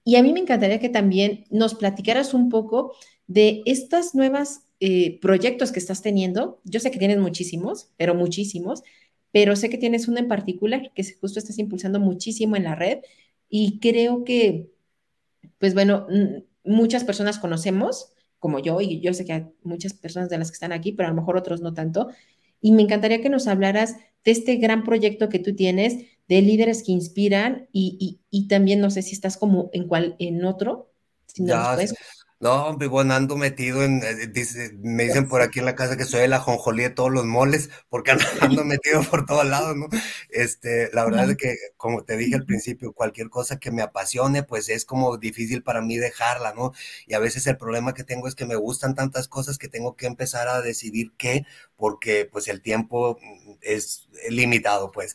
[0.04, 2.96] Y a mí me encantaría que también nos platicaras un poco
[3.28, 6.60] de estos nuevos eh, proyectos que estás teniendo.
[6.64, 8.82] Yo sé que tienes muchísimos, pero muchísimos,
[9.32, 13.02] pero sé que tienes uno en particular que justo estás impulsando muchísimo en la red
[13.48, 14.72] y creo que,
[15.60, 16.08] pues bueno,
[16.64, 18.15] muchas personas conocemos
[18.46, 21.08] como yo, y yo sé que hay muchas personas de las que están aquí, pero
[21.08, 22.10] a lo mejor otros no tanto.
[22.62, 25.96] Y me encantaría que nos hablaras de este gran proyecto que tú tienes,
[26.28, 30.46] de líderes que inspiran, y, y, también no sé si estás como en cuál, en
[30.46, 30.92] otro.
[31.26, 31.56] Si no
[32.42, 34.30] no, hombre, bueno, ando metido en, eh,
[34.84, 37.70] me dicen por aquí en la casa que soy el ajonjolí de todos los moles,
[37.90, 38.20] porque ando,
[38.66, 39.88] metido por todos lados, ¿no?
[40.30, 44.44] Este, la verdad es que, como te dije al principio, cualquier cosa que me apasione,
[44.44, 46.74] pues es como difícil para mí dejarla, ¿no?
[47.08, 49.96] Y a veces el problema que tengo es que me gustan tantas cosas que tengo
[49.96, 51.46] que empezar a decidir qué,
[51.78, 53.20] porque pues el tiempo
[53.62, 55.14] es limitado, pues.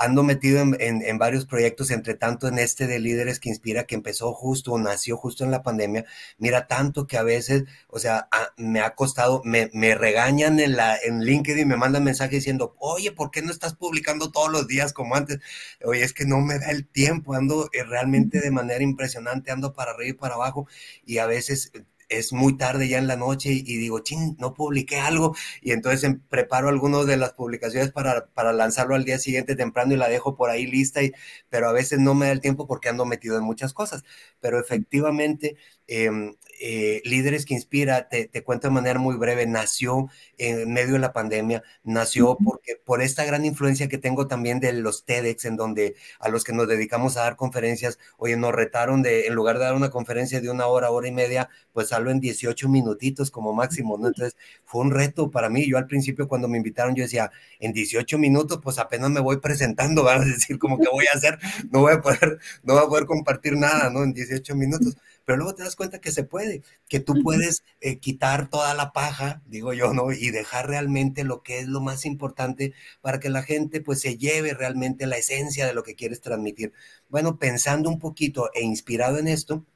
[0.00, 4.32] Ando metido en, varios proyectos, entre tanto en este de Líderes que Inspira, que empezó
[4.32, 6.04] justo, nació justo en la pandemia.
[6.38, 10.96] Mira, tanto que a veces, o sea, me ha costado, me, me, regañan en, la,
[10.96, 14.92] en LinkedIn, me mandan mensajes diciendo, oye, ¿por qué no estás publicando todos los días
[14.92, 15.40] como antes?
[15.82, 19.72] Oye, es que no me da el tiempo, ando eh, realmente de manera impresionante, ando
[19.72, 20.68] para arriba y para abajo,
[21.04, 21.72] y a veces
[22.08, 25.34] es muy tarde ya en la noche y digo, ching, no publiqué algo.
[25.60, 29.94] Y entonces em, preparo algunas de las publicaciones para, para, lanzarlo al día siguiente temprano
[29.94, 31.12] y la dejo por ahí lista, y,
[31.48, 34.04] pero a veces no me da el tiempo porque ando metido en muchas cosas.
[34.40, 35.56] Pero efectivamente,
[35.90, 40.98] Em, eh, Líderes que Inspira, te, cuento de manera muy breve, nació en medio de
[40.98, 45.56] la pandemia, nació porque por esta gran influencia que tengo también de los TEDx, en
[45.56, 49.58] donde a los que nos dedicamos a dar conferencias, oye, nos retaron de, en lugar
[49.58, 53.30] de dar una conferencia de una hora, hora y media, pues salgo en 18 minutitos
[53.30, 54.08] como máximo, ¿no?
[54.08, 55.66] Entonces fue un reto para mí.
[55.66, 57.30] Yo al principio cuando me invitaron, yo decía,
[57.60, 61.16] en 18 minutos, pues apenas me voy presentando, van a decir, como que voy a
[61.16, 61.38] hacer,
[61.70, 64.02] no voy a poder, no voy a poder compartir nada, ¿no?
[64.02, 64.96] En 18 minutos
[65.28, 68.94] pero luego te das cuenta que se puede, que tú puedes eh, quitar toda la
[68.94, 70.10] paja, digo yo, ¿no?
[70.10, 72.72] Y dejar realmente lo que es lo más importante
[73.02, 76.72] para que la gente pues se lleve realmente la esencia de lo que quieres transmitir.
[77.10, 79.66] Bueno, pensando un poquito e inspirado en esto,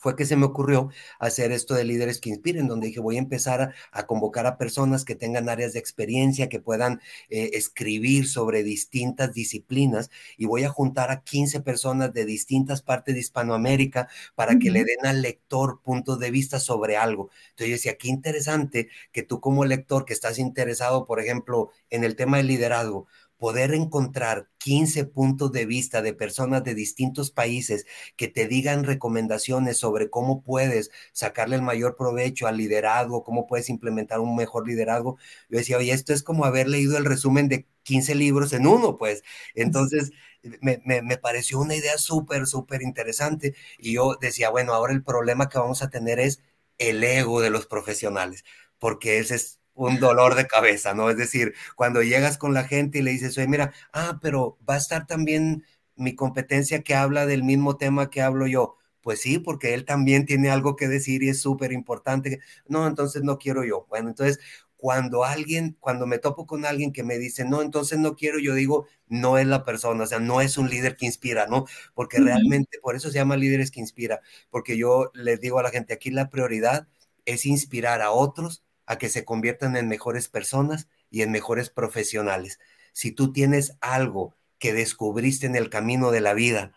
[0.00, 0.88] fue que se me ocurrió
[1.18, 5.04] hacer esto de líderes que inspiren, donde dije, voy a empezar a, convocar a personas
[5.04, 10.70] que tengan áreas de experiencia, que puedan eh, escribir sobre distintas disciplinas y voy a
[10.70, 15.82] juntar a 15 personas de distintas partes de Hispanoamérica para que le den al lector
[15.82, 17.30] puntos de vista sobre algo.
[17.50, 22.04] Entonces yo decía, qué interesante que tú como lector que estás interesado, por ejemplo, en
[22.04, 23.06] el tema del liderazgo,
[23.40, 27.86] poder encontrar 15 puntos de vista de personas de distintos países
[28.16, 33.70] que te digan recomendaciones sobre cómo puedes sacarle el mayor provecho al liderazgo, cómo puedes
[33.70, 35.16] implementar un mejor liderazgo.
[35.48, 38.98] Yo decía, oye, esto es como haber leído el resumen de 15 libros en uno,
[38.98, 39.22] pues.
[39.54, 40.12] Entonces,
[40.60, 43.54] me, me, pareció una idea súper, súper interesante.
[43.78, 46.42] Y yo decía, bueno, ahora el problema que vamos a tener es
[46.78, 48.44] el ego de los profesionales,
[48.78, 51.10] porque ese es un dolor de cabeza, ¿no?
[51.10, 54.74] Es decir, cuando llegas con la gente y le dices, oye, mira, ah, pero va
[54.74, 55.64] a estar también
[55.96, 58.76] mi competencia que habla del mismo tema que hablo yo.
[59.02, 62.40] Pues sí, porque él también tiene algo que decir y es súper importante.
[62.68, 63.86] No, entonces no quiero yo.
[63.88, 64.38] Bueno, entonces
[64.76, 68.54] cuando alguien, cuando me topo con alguien que me dice, no, entonces no quiero, yo
[68.54, 71.66] digo, no es la persona, o sea, no es un líder que inspira, ¿no?
[71.94, 74.20] Porque realmente, por eso se llama líderes que inspira,
[74.50, 76.88] porque yo les digo a la gente, aquí la prioridad
[77.26, 82.58] es inspirar a otros a que se conviertan en mejores personas y en mejores profesionales.
[82.92, 86.72] Si tú tienes algo que descubriste en el camino de la vida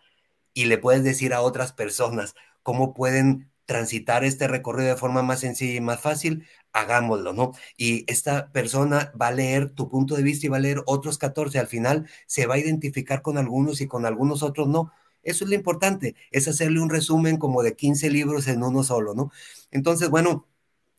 [0.52, 5.40] y le puedes decir a otras personas cómo pueden transitar este recorrido de forma más
[5.40, 7.50] sencilla y más fácil, hagámoslo, ¿no?
[7.76, 11.18] Y esta persona va a leer tu punto de vista y va a leer otros
[11.18, 11.58] 14.
[11.58, 14.92] Al final se va a identificar con algunos y con algunos otros no.
[15.24, 19.14] Eso es lo importante, es hacerle un resumen como de 15 libros en uno solo,
[19.14, 19.32] ¿no?
[19.72, 20.46] Entonces, bueno,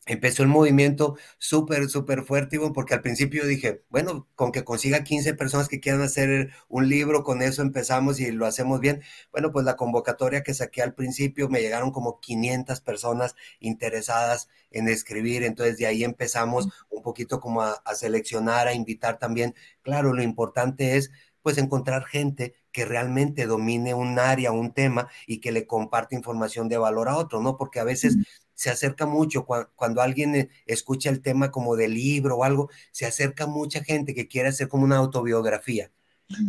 [0.06, 5.34] empezó el movimiento súper, súper fuerte, porque al principio dije, bueno, con que consiga 15
[5.34, 9.02] personas que quieran hacer un libro, con eso empezamos y lo hacemos bien.
[9.32, 14.88] Bueno, pues la convocatoria que saqué al principio me llegaron como 500 personas interesadas en
[14.88, 19.56] escribir, entonces de ahí empezamos un poquito como a, a seleccionar, a invitar también.
[19.82, 25.40] Claro, lo importante es pues encontrar gente que realmente domine un área, un tema y
[25.40, 27.56] que le comparte información de valor a otro, ¿no?
[27.56, 28.18] Porque a veces
[28.56, 33.06] se acerca mucho cuando, alguien eh, escucha el tema como de libro o algo, se
[33.06, 35.92] acerca mucha gente que quiere hacer como una autobiografía.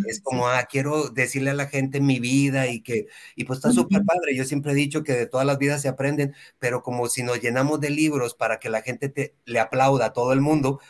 [0.06, 3.72] Es como, ah, quiero decirle a la gente mi vida y que, y pues está
[3.72, 4.34] súper padre.
[4.34, 7.42] Yo siempre he dicho que de todas las vidas se aprenden, pero como si nos
[7.42, 10.80] llenamos de libros para que la gente te, le aplauda a todo el mundo,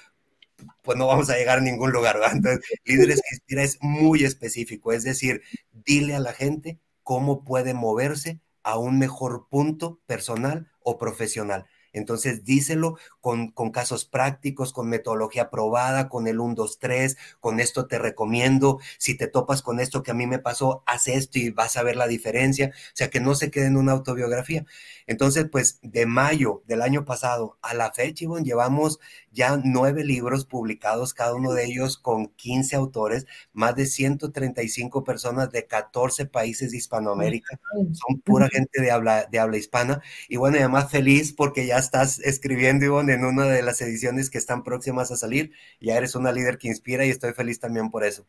[0.82, 2.20] pues no vamos a llegar a ningún lugar.
[2.32, 5.42] Entonces, Líderes que Inspira es muy específico, es decir,
[5.72, 11.66] dile a la gente cómo puede moverse a un mejor punto personal o profesional.
[11.93, 17.59] Entonces, díselo con, con, casos prácticos, con metodología probada, con el 1, 2, 3, con
[17.59, 18.78] esto te recomiendo.
[18.99, 21.82] Si te topas con esto que a mí me pasó, haz esto y vas a
[21.82, 22.72] ver la diferencia.
[22.74, 24.64] O sea, que no se quede en una autobiografía.
[25.07, 29.01] Entonces, pues de mayo del año pasado a la fecha, Ivonne, llevamos
[29.37, 35.53] ya nueve libros publicados, cada uno de ellos con 15 autores, más de 135 personas
[35.53, 37.61] de 14 países de Hispanoamérica.
[37.93, 40.03] Son pura gente de habla, de habla hispana.
[40.28, 44.39] Y bueno, además feliz porque ya estás escribiendo, Ivonne, en una de las ediciones que
[44.39, 45.53] están próximas a salir.
[45.80, 48.26] Ya eres una líder que inspira y estoy feliz también por eso.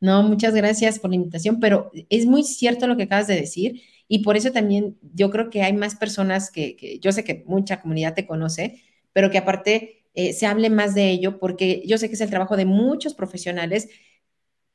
[0.00, 3.82] No, muchas gracias por la invitación, pero es muy cierto lo que acabas de decir
[4.06, 7.80] y por eso también yo creo que hay más personas que, yo sé que mucha
[7.80, 12.08] comunidad te conoce, pero que aparte eh, se hable más de ello, porque yo sé
[12.08, 13.88] que es el trabajo de muchos profesionales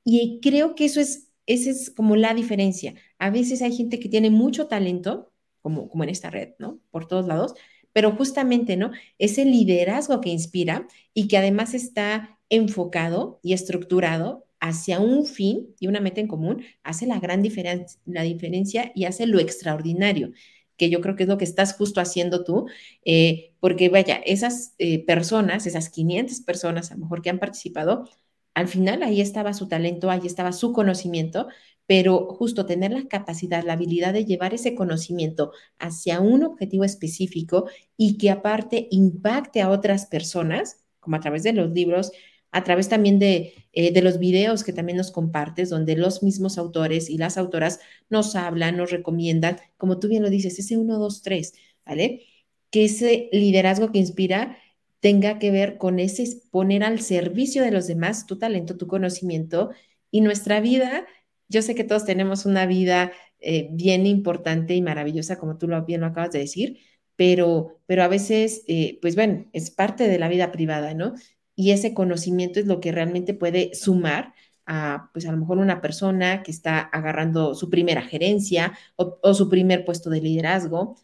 [0.03, 2.95] y creo que eso es, esa es como la diferencia.
[3.17, 5.31] A veces hay gente que tiene mucho talento,
[5.61, 6.79] como, como en esta red, ¿no?
[6.91, 7.55] Por todos lados,
[7.93, 8.91] pero justamente, ¿no?
[9.17, 15.87] Ese liderazgo que inspira y que además está enfocado y estructurado hacia un fin y
[15.87, 20.31] una meta en común, hace la gran diferencia, la diferencia y hace lo extraordinario,
[20.79, 22.67] que yo creo que es lo que estás justo haciendo tú,
[23.05, 28.09] eh, porque vaya, esas eh, personas, esas 500 personas a lo mejor que han participado,
[28.55, 31.47] al final ahí estaba su talento, ahí estaba su conocimiento,
[31.85, 37.67] pero justo tener la capacidad, la habilidad de llevar ese conocimiento hacia un objetivo específico
[37.97, 42.11] y que aparte impacte a otras personas, como a través de los libros,
[42.51, 46.57] a través también de, eh, de, los videos que también nos compartes, donde los mismos
[46.57, 47.79] autores y las autoras
[48.09, 51.53] nos hablan, nos recomiendan, como tú bien lo dices, ese 1, 2, 3,
[51.85, 52.25] ¿vale?
[52.71, 54.57] Que ese liderazgo que inspira
[54.99, 59.71] tenga que ver con ese poner al servicio de los demás tu talento, tu conocimiento
[60.11, 61.05] y nuestra vida.
[61.47, 65.85] Yo sé que todos tenemos una vida eh, bien importante y maravillosa, como tú lo,
[65.85, 66.79] bien lo acabas de decir,
[67.15, 71.13] pero, pero a veces, eh, pues bueno, es parte de la vida privada, ¿no?
[71.59, 74.33] Y ese conocimiento es lo que realmente puede sumar
[74.65, 79.49] a, pues a lo mejor una persona que está agarrando su primera gerencia o, su
[79.49, 80.95] primer puesto de liderazgo,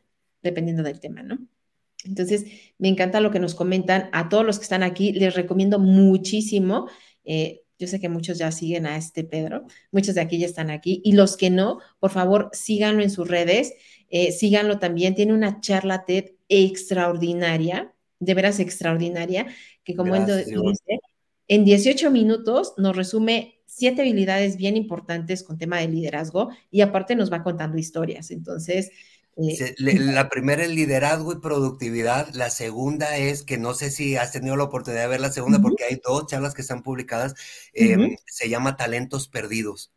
[0.41, 1.39] dependiendo del tema, ¿no?
[2.05, 2.45] Entonces,
[2.77, 4.07] me encanta lo que nos comentan.
[4.13, 6.87] A todos los que están aquí, les recomiendo muchísimo.
[7.25, 10.69] Eh, yo sé que muchos ya siguen a este Pedro, muchos de aquí ya están
[10.69, 11.01] aquí.
[11.03, 13.73] Y los que no, por favor, síganlo en sus redes,
[14.09, 15.15] eh, síganlo también.
[15.15, 19.47] Tiene una charla TED extraordinaria, de veras extraordinaria,
[19.83, 20.99] que como él dice,
[21.47, 27.15] En 18 minutos nos resume siete habilidades bien importantes con tema de liderazgo y aparte
[27.15, 28.31] nos va contando historias.
[28.31, 28.91] Entonces,
[29.37, 32.33] eh, la primera es liderazgo y productividad.
[32.33, 35.59] La segunda es que no sé si has tenido la oportunidad de ver la segunda
[35.59, 37.35] porque hay dos charlas que están publicadas.
[37.73, 39.91] Em, se llama Talentos Perdidos.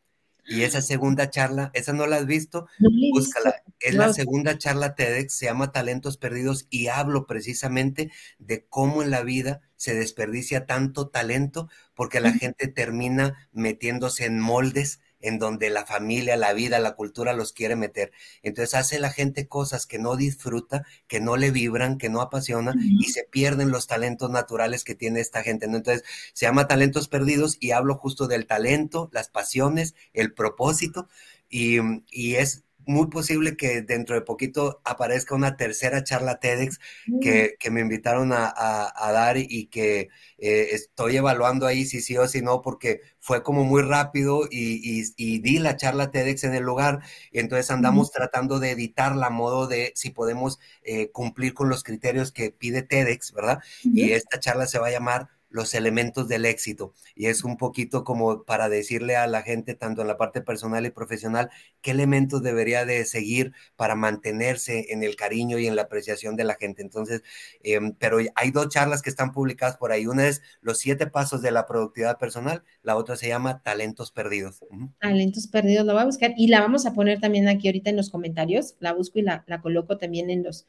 [0.49, 2.67] Y esa segunda charla, esa no la has visto,
[3.13, 3.55] búscala.
[3.81, 9.11] Es la segunda charla TEDx, se llama Talentos Perdidos y hablo precisamente de cómo en
[9.11, 15.71] la vida se desperdicia tanto talento porque la gente termina metiéndose en moldes en donde
[15.71, 18.13] la familia, la vida, la cultura los quiere meter.
[18.43, 22.75] Entonces hace la gente cosas que no disfruta, que no le vibran, que no apasiona
[22.79, 25.67] y se pierden los talentos naturales que tiene esta gente.
[25.67, 31.09] Entonces se llama talentos perdidos y hablo justo del talento, las pasiones, el propósito
[31.49, 31.79] y,
[32.11, 37.21] y es muy posible que dentro de poquito aparezca una tercera charla TEDx mm.
[37.21, 40.09] que, me invitaron a, dar y que
[40.39, 45.39] eh, estoy evaluando ahí si sí o si no, porque fue como muy rápido y,
[45.41, 47.01] di la charla TEDx en el lugar.
[47.31, 51.83] Y entonces andamos tratando de editarla a modo de si podemos eh, cumplir con los
[51.83, 53.63] criterios que pide TEDx, ¿verdad?
[53.85, 56.95] Y esta charla se va a llamar los elementos del éxito.
[57.15, 60.85] Y es un poquito como para decirle a la gente, tanto en la parte personal
[60.87, 65.83] y profesional, qué elementos debería de seguir para mantenerse en el cariño y en la
[65.83, 66.83] apreciación de la gente.
[66.83, 67.23] Entonces,
[67.63, 70.07] em, pero hay dos charlas que están publicadas por ahí.
[70.07, 74.61] Una es los siete pasos de la productividad personal, la otra se llama talentos perdidos.
[75.01, 77.97] Talentos perdidos, lo voy a buscar y la vamos a poner también aquí ahorita en
[77.97, 78.77] los comentarios.
[78.81, 80.67] La busco y la, coloco también en los,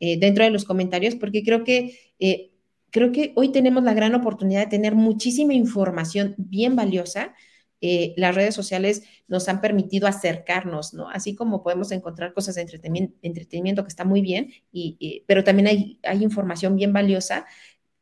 [0.00, 1.98] eh, dentro de los comentarios, porque creo que...
[2.18, 2.51] Eh,
[2.92, 7.34] creo que hoy tenemos la gran oportunidad de tener muchísima información bien valiosa.
[7.80, 11.08] Eh, las redes sociales nos han permitido acercarnos, ¿no?
[11.08, 12.60] Así como podemos encontrar cosas de
[13.22, 17.46] entretenimiento, que está muy bien, y, pero también hay, hay información bien valiosa.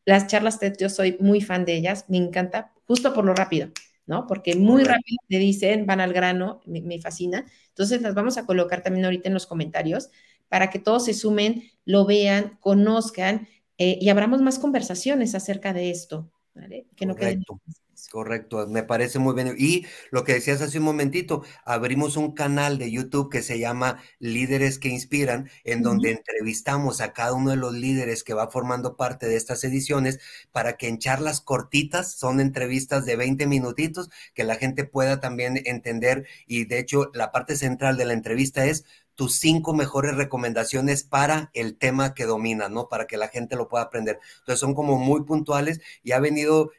[0.04, 3.70] Las charlas TED, yo soy muy fan de ellas, me encanta, justo por lo rápido,
[4.06, 4.26] ¿no?
[4.26, 7.46] Porque muy rápido te dicen, van al grano, me, me fascina.
[7.68, 10.10] Entonces las vamos a colocar también ahorita en los comentarios
[10.48, 13.46] para que todos se sumen, lo vean, conozcan
[13.82, 16.86] eh, y abramos más conversaciones acerca de esto, ¿vale?
[16.96, 17.62] Que no Correcto.
[18.10, 19.54] Correcto, me parece muy bien.
[19.56, 24.02] Y lo que decías hace un momentito, abrimos un canal de YouTube que se llama
[24.18, 28.96] Líderes que Inspiran, en donde entrevistamos a cada uno de los líderes que va formando
[28.96, 30.18] parte de estas ediciones
[30.50, 35.60] para que en charlas cortitas, son entrevistas de 20 minutitos, que la gente pueda también
[35.64, 36.26] entender.
[36.46, 38.84] Y de hecho, la parte central de la entrevista es
[39.20, 42.88] tus cinco mejores recomendaciones para el tema que domina, ¿no?
[42.88, 44.18] Para que la gente lo pueda aprender.
[44.38, 46.70] Entonces son como muy puntuales y ha venido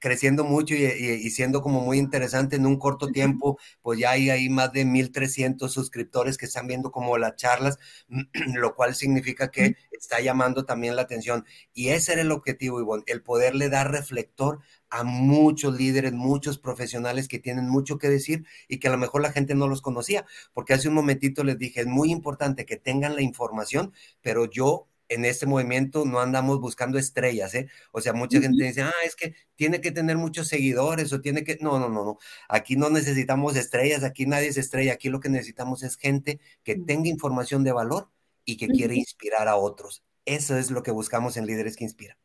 [0.00, 4.48] creciendo mucho y, siendo como muy interesante en un corto tiempo, pues ya hay ahí
[4.48, 7.78] más de 1.300 suscriptores que están viendo como las charlas,
[8.54, 11.44] lo cual significa que está llamando también la atención.
[11.74, 17.28] Y ese era el objetivo, Ivonne, el poderle dar reflector a muchos líderes, muchos profesionales
[17.28, 20.26] que tienen mucho que decir y que a lo mejor la gente no los conocía,
[20.52, 23.92] porque hace un momentito les dije, es muy importante que tengan la información,
[24.22, 27.68] pero yo en este movimiento no andamos buscando estrellas, ¿eh?
[27.92, 31.44] O sea, mucha gente dice, ah, es que tiene que tener muchos seguidores o tiene
[31.44, 31.58] que...
[31.60, 32.18] No, no, no, no.
[32.48, 36.76] Aquí no necesitamos estrellas, aquí nadie es estrella, aquí lo que necesitamos es gente que
[36.76, 38.10] tenga información de valor
[38.44, 40.02] y que quiere inspirar a otros.
[40.24, 42.16] Eso es lo que buscamos en Líderes que Inspiran.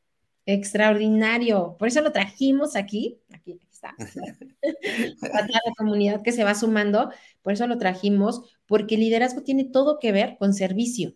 [0.46, 1.76] Extraordinario.
[1.78, 3.20] Por eso lo trajimos aquí.
[3.32, 3.96] Aquí, está.
[5.22, 7.12] Para la comunidad que se va sumando.
[7.42, 11.14] Por eso lo trajimos, porque liderazgo tiene todo que ver con servicio.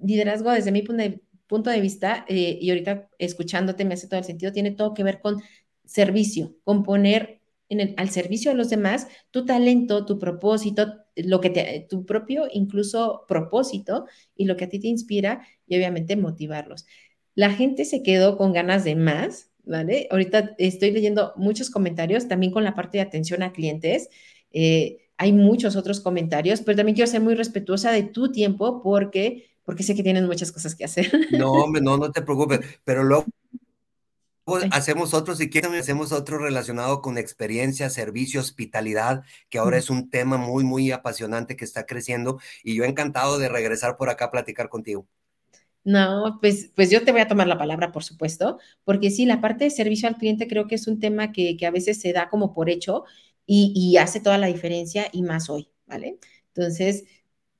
[0.00, 4.52] Liderazgo, desde mi punto de, vista, eh, y ahorita escuchándote me hace todo el sentido,
[4.52, 5.42] tiene todo que ver con
[5.84, 11.40] servicio, con poner en el, al servicio de los demás tu talento, tu propósito, lo
[11.40, 16.16] que te, tu propio incluso propósito y lo que a ti te inspira y obviamente
[16.16, 16.86] motivarlos
[17.36, 20.08] la gente se quedó con ganas de más, ¿vale?
[20.10, 24.08] Ahorita estoy leyendo muchos comentarios, también con la parte de atención a clientes.
[24.52, 29.50] Eh, hay muchos otros comentarios, pero también quiero ser muy respetuosa de tu tiempo porque,
[29.66, 31.12] porque sé que tienes muchas cosas que hacer.
[31.32, 33.26] No, hombre, no, no te preocupes, pero luego
[34.70, 40.08] hacemos otro, si quieren, hacemos otro relacionado con experiencia, servicio, hospitalidad, que ahora es un
[40.08, 44.30] tema muy, muy apasionante que está creciendo y yo encantado de regresar por acá a
[44.30, 45.06] platicar contigo.
[45.82, 49.40] No, pues, pues yo te voy a tomar la palabra, por supuesto, porque sí, la
[49.40, 52.28] parte de servicio al cliente creo que es un tema que, a veces se da
[52.28, 53.04] como por hecho
[53.46, 56.18] y, hace toda la diferencia y más hoy, ¿vale?
[56.54, 57.04] Entonces,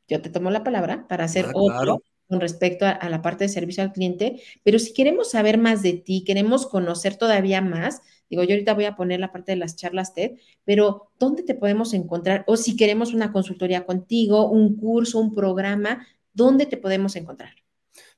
[0.09, 3.45] yo te tomo la palabra para hacer ah, otro con respecto a, a, la parte
[3.45, 8.03] de servicio al cliente, pero si queremos saber más de ti, queremos conocer todavía más,
[8.29, 10.33] digo, yo ahorita voy a poner la parte de las charlas TED,
[10.65, 12.45] pero ¿dónde te podemos encontrar?
[12.47, 17.55] O si queremos una consultoría contigo, un curso, un programa, ¿dónde te podemos encontrar?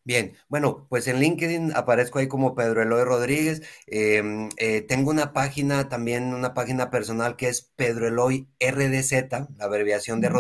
[0.05, 3.63] Bien, bueno, pues en LinkedIn aparezco ahí como Pedro Eloy Rodríguez.
[3.87, 9.13] Em, eh, tengo una página también, una página personal que es Pedro Eloy RDZ,
[9.59, 10.31] la abreviación de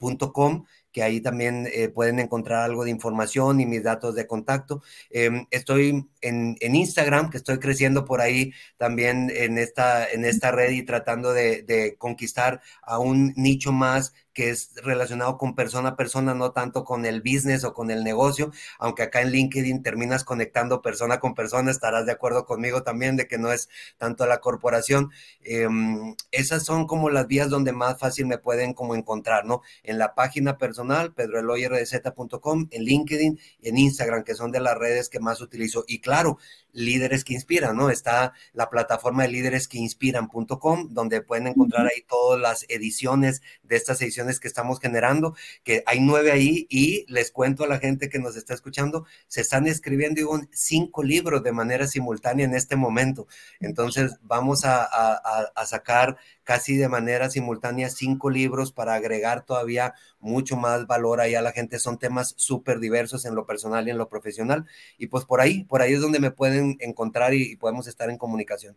[0.00, 0.64] Rodríguez.com
[0.96, 4.82] que ahí también eh, pueden encontrar algo de información y mis datos de contacto.
[5.10, 10.70] Em, estoy en, Instagram, que estoy creciendo por ahí también en esta, en esta red
[10.70, 15.96] y tratando de, de conquistar a un nicho más que es relacionado con persona a
[15.96, 20.24] persona, no tanto con el business o con el negocio, aunque acá en LinkedIn terminas
[20.24, 24.40] conectando persona con persona, estarás de acuerdo conmigo también de que no es tanto la
[24.40, 25.10] corporación.
[25.40, 29.62] Em, esas son como las vías donde más fácil me pueden como encontrar, ¿no?
[29.82, 35.18] En la página personal, pedroeloyrdz.com, en LinkedIn en Instagram, que son de las redes que
[35.18, 35.84] más utilizo.
[35.88, 36.36] Y claro,
[36.76, 37.90] líderes que inspiran, ¿no?
[37.90, 43.76] Está la plataforma de líderes que inspiran.com, donde pueden encontrar ahí todas las ediciones de
[43.76, 48.08] estas ediciones que estamos generando, que hay nueve ahí y les cuento a la gente
[48.08, 50.20] que nos está escuchando, se están escribiendo
[50.52, 53.26] cinco libros de manera simultánea en este momento.
[53.58, 60.56] Entonces vamos a, a sacar casi de manera simultánea cinco libros para agregar todavía mucho
[60.56, 61.80] más valor ahí a la gente.
[61.80, 64.64] Son temas súper diversos en lo personal y en lo profesional.
[64.96, 68.16] Y pues por ahí, por ahí es donde me pueden encontrar y, podemos estar en
[68.16, 68.76] comunicación.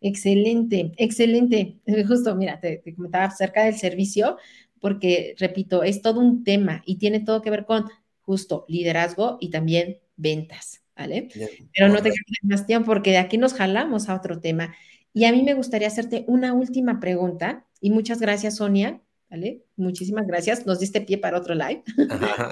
[0.00, 1.78] Excelente, excelente.
[2.08, 4.36] Justo, mira, te, comentaba acerca del servicio,
[4.80, 7.84] porque, repito, es todo un tema y tiene todo que ver con
[8.22, 11.28] justo liderazgo y también ventas, ¿vale?
[11.72, 14.74] Pero no te quedes más tiempo porque de aquí nos jalamos a otro tema.
[15.16, 19.00] Y a mí me gustaría hacerte una última pregunta y muchas gracias, Sonia.
[19.30, 19.64] ¿Vale?
[19.74, 20.66] Muchísimas gracias.
[20.66, 21.82] Nos diste pie para otro live.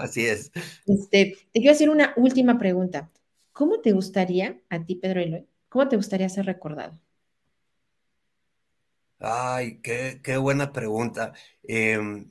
[0.00, 0.50] así es.
[0.86, 3.10] Este, te quiero hacer una última pregunta.
[3.52, 6.98] ¿Cómo te gustaría, a ti, Pedro Eloy, cómo te gustaría ser recordado?
[9.18, 11.34] Ay, qué, qué buena pregunta.
[11.64, 12.28] Em,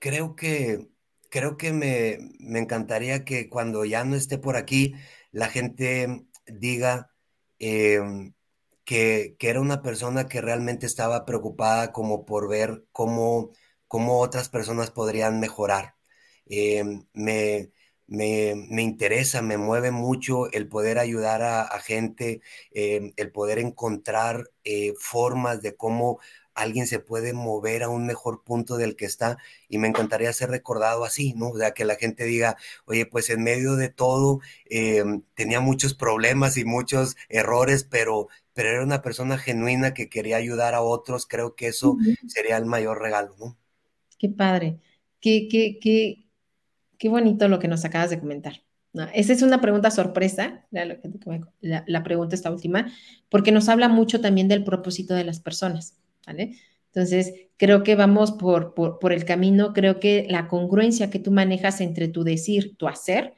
[0.00, 0.88] creo que,
[1.28, 4.94] creo que me, me, encantaría que cuando ya no esté por aquí,
[5.32, 7.12] la gente diga,
[7.58, 8.32] eh,
[8.88, 13.50] que, era una persona que realmente estaba preocupada como por ver cómo,
[13.86, 15.96] cómo otras personas podrían mejorar.
[16.46, 17.70] Eh, me,
[18.06, 22.40] me, interesa, me mueve mucho el poder ayudar a, gente,
[22.72, 26.18] eh, el poder encontrar eh, formas de cómo
[26.54, 30.50] alguien se puede mover a un mejor punto del que está y me encantaría ser
[30.50, 31.50] recordado así, ¿no?
[31.50, 34.40] O sea, que la gente diga, oye, pues en medio de todo
[35.34, 38.28] tenía muchos problemas y muchos errores, pero
[38.58, 41.96] pero era una persona genuina que quería ayudar a otros, creo que eso
[42.26, 43.56] sería el mayor regalo, ¿no?
[44.18, 44.80] Qué padre,
[45.20, 46.26] qué, qué, qué,
[46.98, 48.64] qué bonito lo que nos acabas de comentar.
[49.14, 50.86] Esa es una pregunta sorpresa, la,
[51.86, 52.92] la, pregunta esta última,
[53.28, 55.96] porque nos habla mucho también del propósito de las personas,
[56.26, 56.56] ¿vale?
[56.86, 61.30] Entonces, creo que vamos por, por, por, el camino, creo que la congruencia que tú
[61.30, 63.34] manejas entre tu decir, tu hacer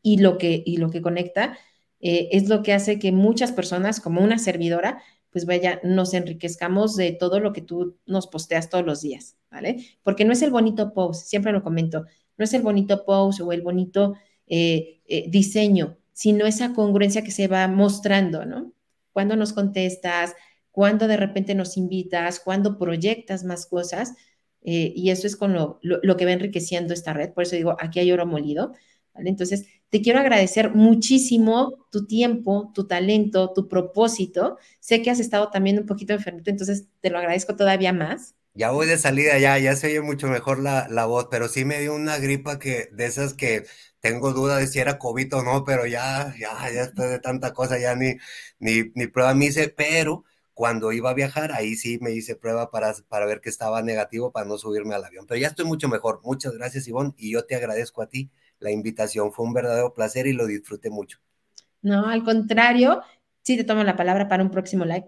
[0.00, 1.58] y lo que, y lo que conecta,
[2.06, 6.96] eh, es lo que hace que muchas personas, como una servidora, pues vaya, nos enriquezcamos
[6.96, 9.82] de todo lo que tú nos posteas todos los días, ¿vale?
[10.02, 12.04] Porque no es el bonito post, siempre lo comento,
[12.36, 17.30] no es el bonito post o el bonito eh, eh, diseño, sino esa congruencia que
[17.30, 18.74] se va mostrando, ¿no?
[19.14, 20.34] Cuando nos contestas,
[20.72, 24.12] cuando de repente nos invitas, cuando proyectas más cosas,
[24.66, 28.00] y eso es con lo, lo, que va enriqueciendo esta red, por eso digo, aquí
[28.00, 28.72] hay oro molido,
[29.14, 29.28] ¿vale?
[29.28, 34.58] Entonces, te quiero agradecer muchísimo tu tiempo, tu talento, tu propósito.
[34.80, 38.34] Sé que has estado también un poquito enfermo, entonces te lo agradezco todavía más.
[38.54, 41.64] Ya voy de salida, ya, ya se oye mucho mejor la, la voz, pero sí
[41.64, 43.66] me dio una gripa que, de esas que
[44.00, 47.52] tengo duda de si era COVID o no, pero ya, ya, ya después de tanta
[47.52, 48.16] cosa, ya ni,
[48.58, 50.24] ni, ni prueba me hice, pero
[50.54, 54.32] cuando iba a viajar, ahí sí me hice prueba para, para ver que estaba negativo
[54.32, 55.26] para no subirme al avión.
[55.28, 56.20] Pero ya estoy mucho mejor.
[56.24, 58.32] Muchas gracias, Ivonne, y yo te agradezco a ti
[58.64, 59.30] la invitación.
[59.30, 61.18] Fue un verdadero placer y lo disfruté mucho.
[61.82, 63.02] No, al contrario,
[63.42, 65.06] sí te tomo la palabra para un próximo live,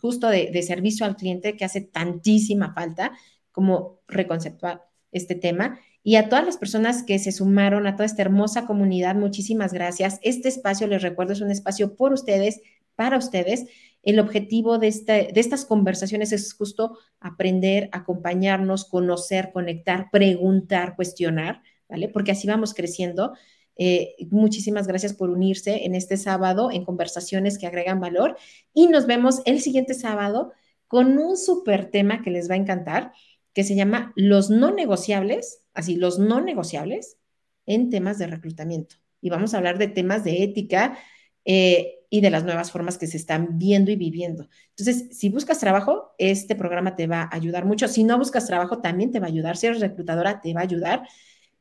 [0.00, 3.12] justo de, servicio al cliente que hace tantísima falta
[3.52, 4.82] como reconceptuar
[5.12, 5.78] este tema.
[6.02, 10.18] Y a todas las personas que se sumaron a toda esta hermosa comunidad, muchísimas gracias.
[10.22, 12.60] Este espacio, les recuerdo, es un espacio por ustedes,
[12.94, 13.66] para ustedes.
[14.02, 21.62] El objetivo de, este, de estas conversaciones es justo aprender, acompañarnos, conocer, conectar, preguntar, cuestionar
[22.12, 23.32] Porque así vamos creciendo.
[23.76, 28.36] Eh, muchísimas gracias por unirse en este sábado en conversaciones que agregan valor
[28.72, 30.52] y nos vemos el siguiente sábado
[30.86, 33.12] con un súper tema que les va a encantar,
[33.52, 37.18] que se llama los no negociables, así, los no negociables
[37.66, 38.96] en temas de reclutamiento.
[39.20, 40.98] Y vamos a hablar de temas de ética
[41.44, 44.48] eh, y de las nuevas formas que se están viendo y viviendo.
[44.70, 47.88] Entonces, si buscas trabajo, este programa te va a ayudar mucho.
[47.88, 49.56] Si no buscas trabajo, también te va a ayudar.
[49.56, 51.08] Si eres reclutadora, te va a ayudar.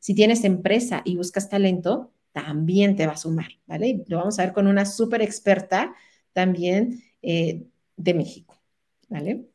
[0.04, 4.04] Si tienes empresa y buscas talento, también te va a sumar, ¿vale?
[4.08, 5.96] Lo vamos a ver con una súper experta
[6.34, 7.64] también eh,
[7.96, 8.62] de México,
[9.08, 9.46] ¿vale?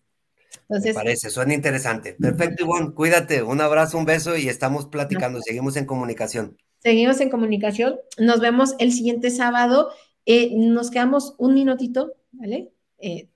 [0.62, 2.14] Entonces, Me parece, suena interesante.
[2.14, 6.56] Perfecto, Ivonne, cuídate, un abrazo, un beso y estamos platicando, seguimos en comunicación.
[6.78, 9.90] Seguimos en comunicación, nos vemos el siguiente sábado,
[10.24, 12.72] eh, nos quedamos un minutito, ¿vale?
[12.96, 13.28] Eh,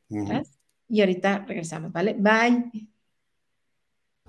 [0.88, 2.16] y ahorita regresamos, ¿vale?
[2.18, 2.88] Bye.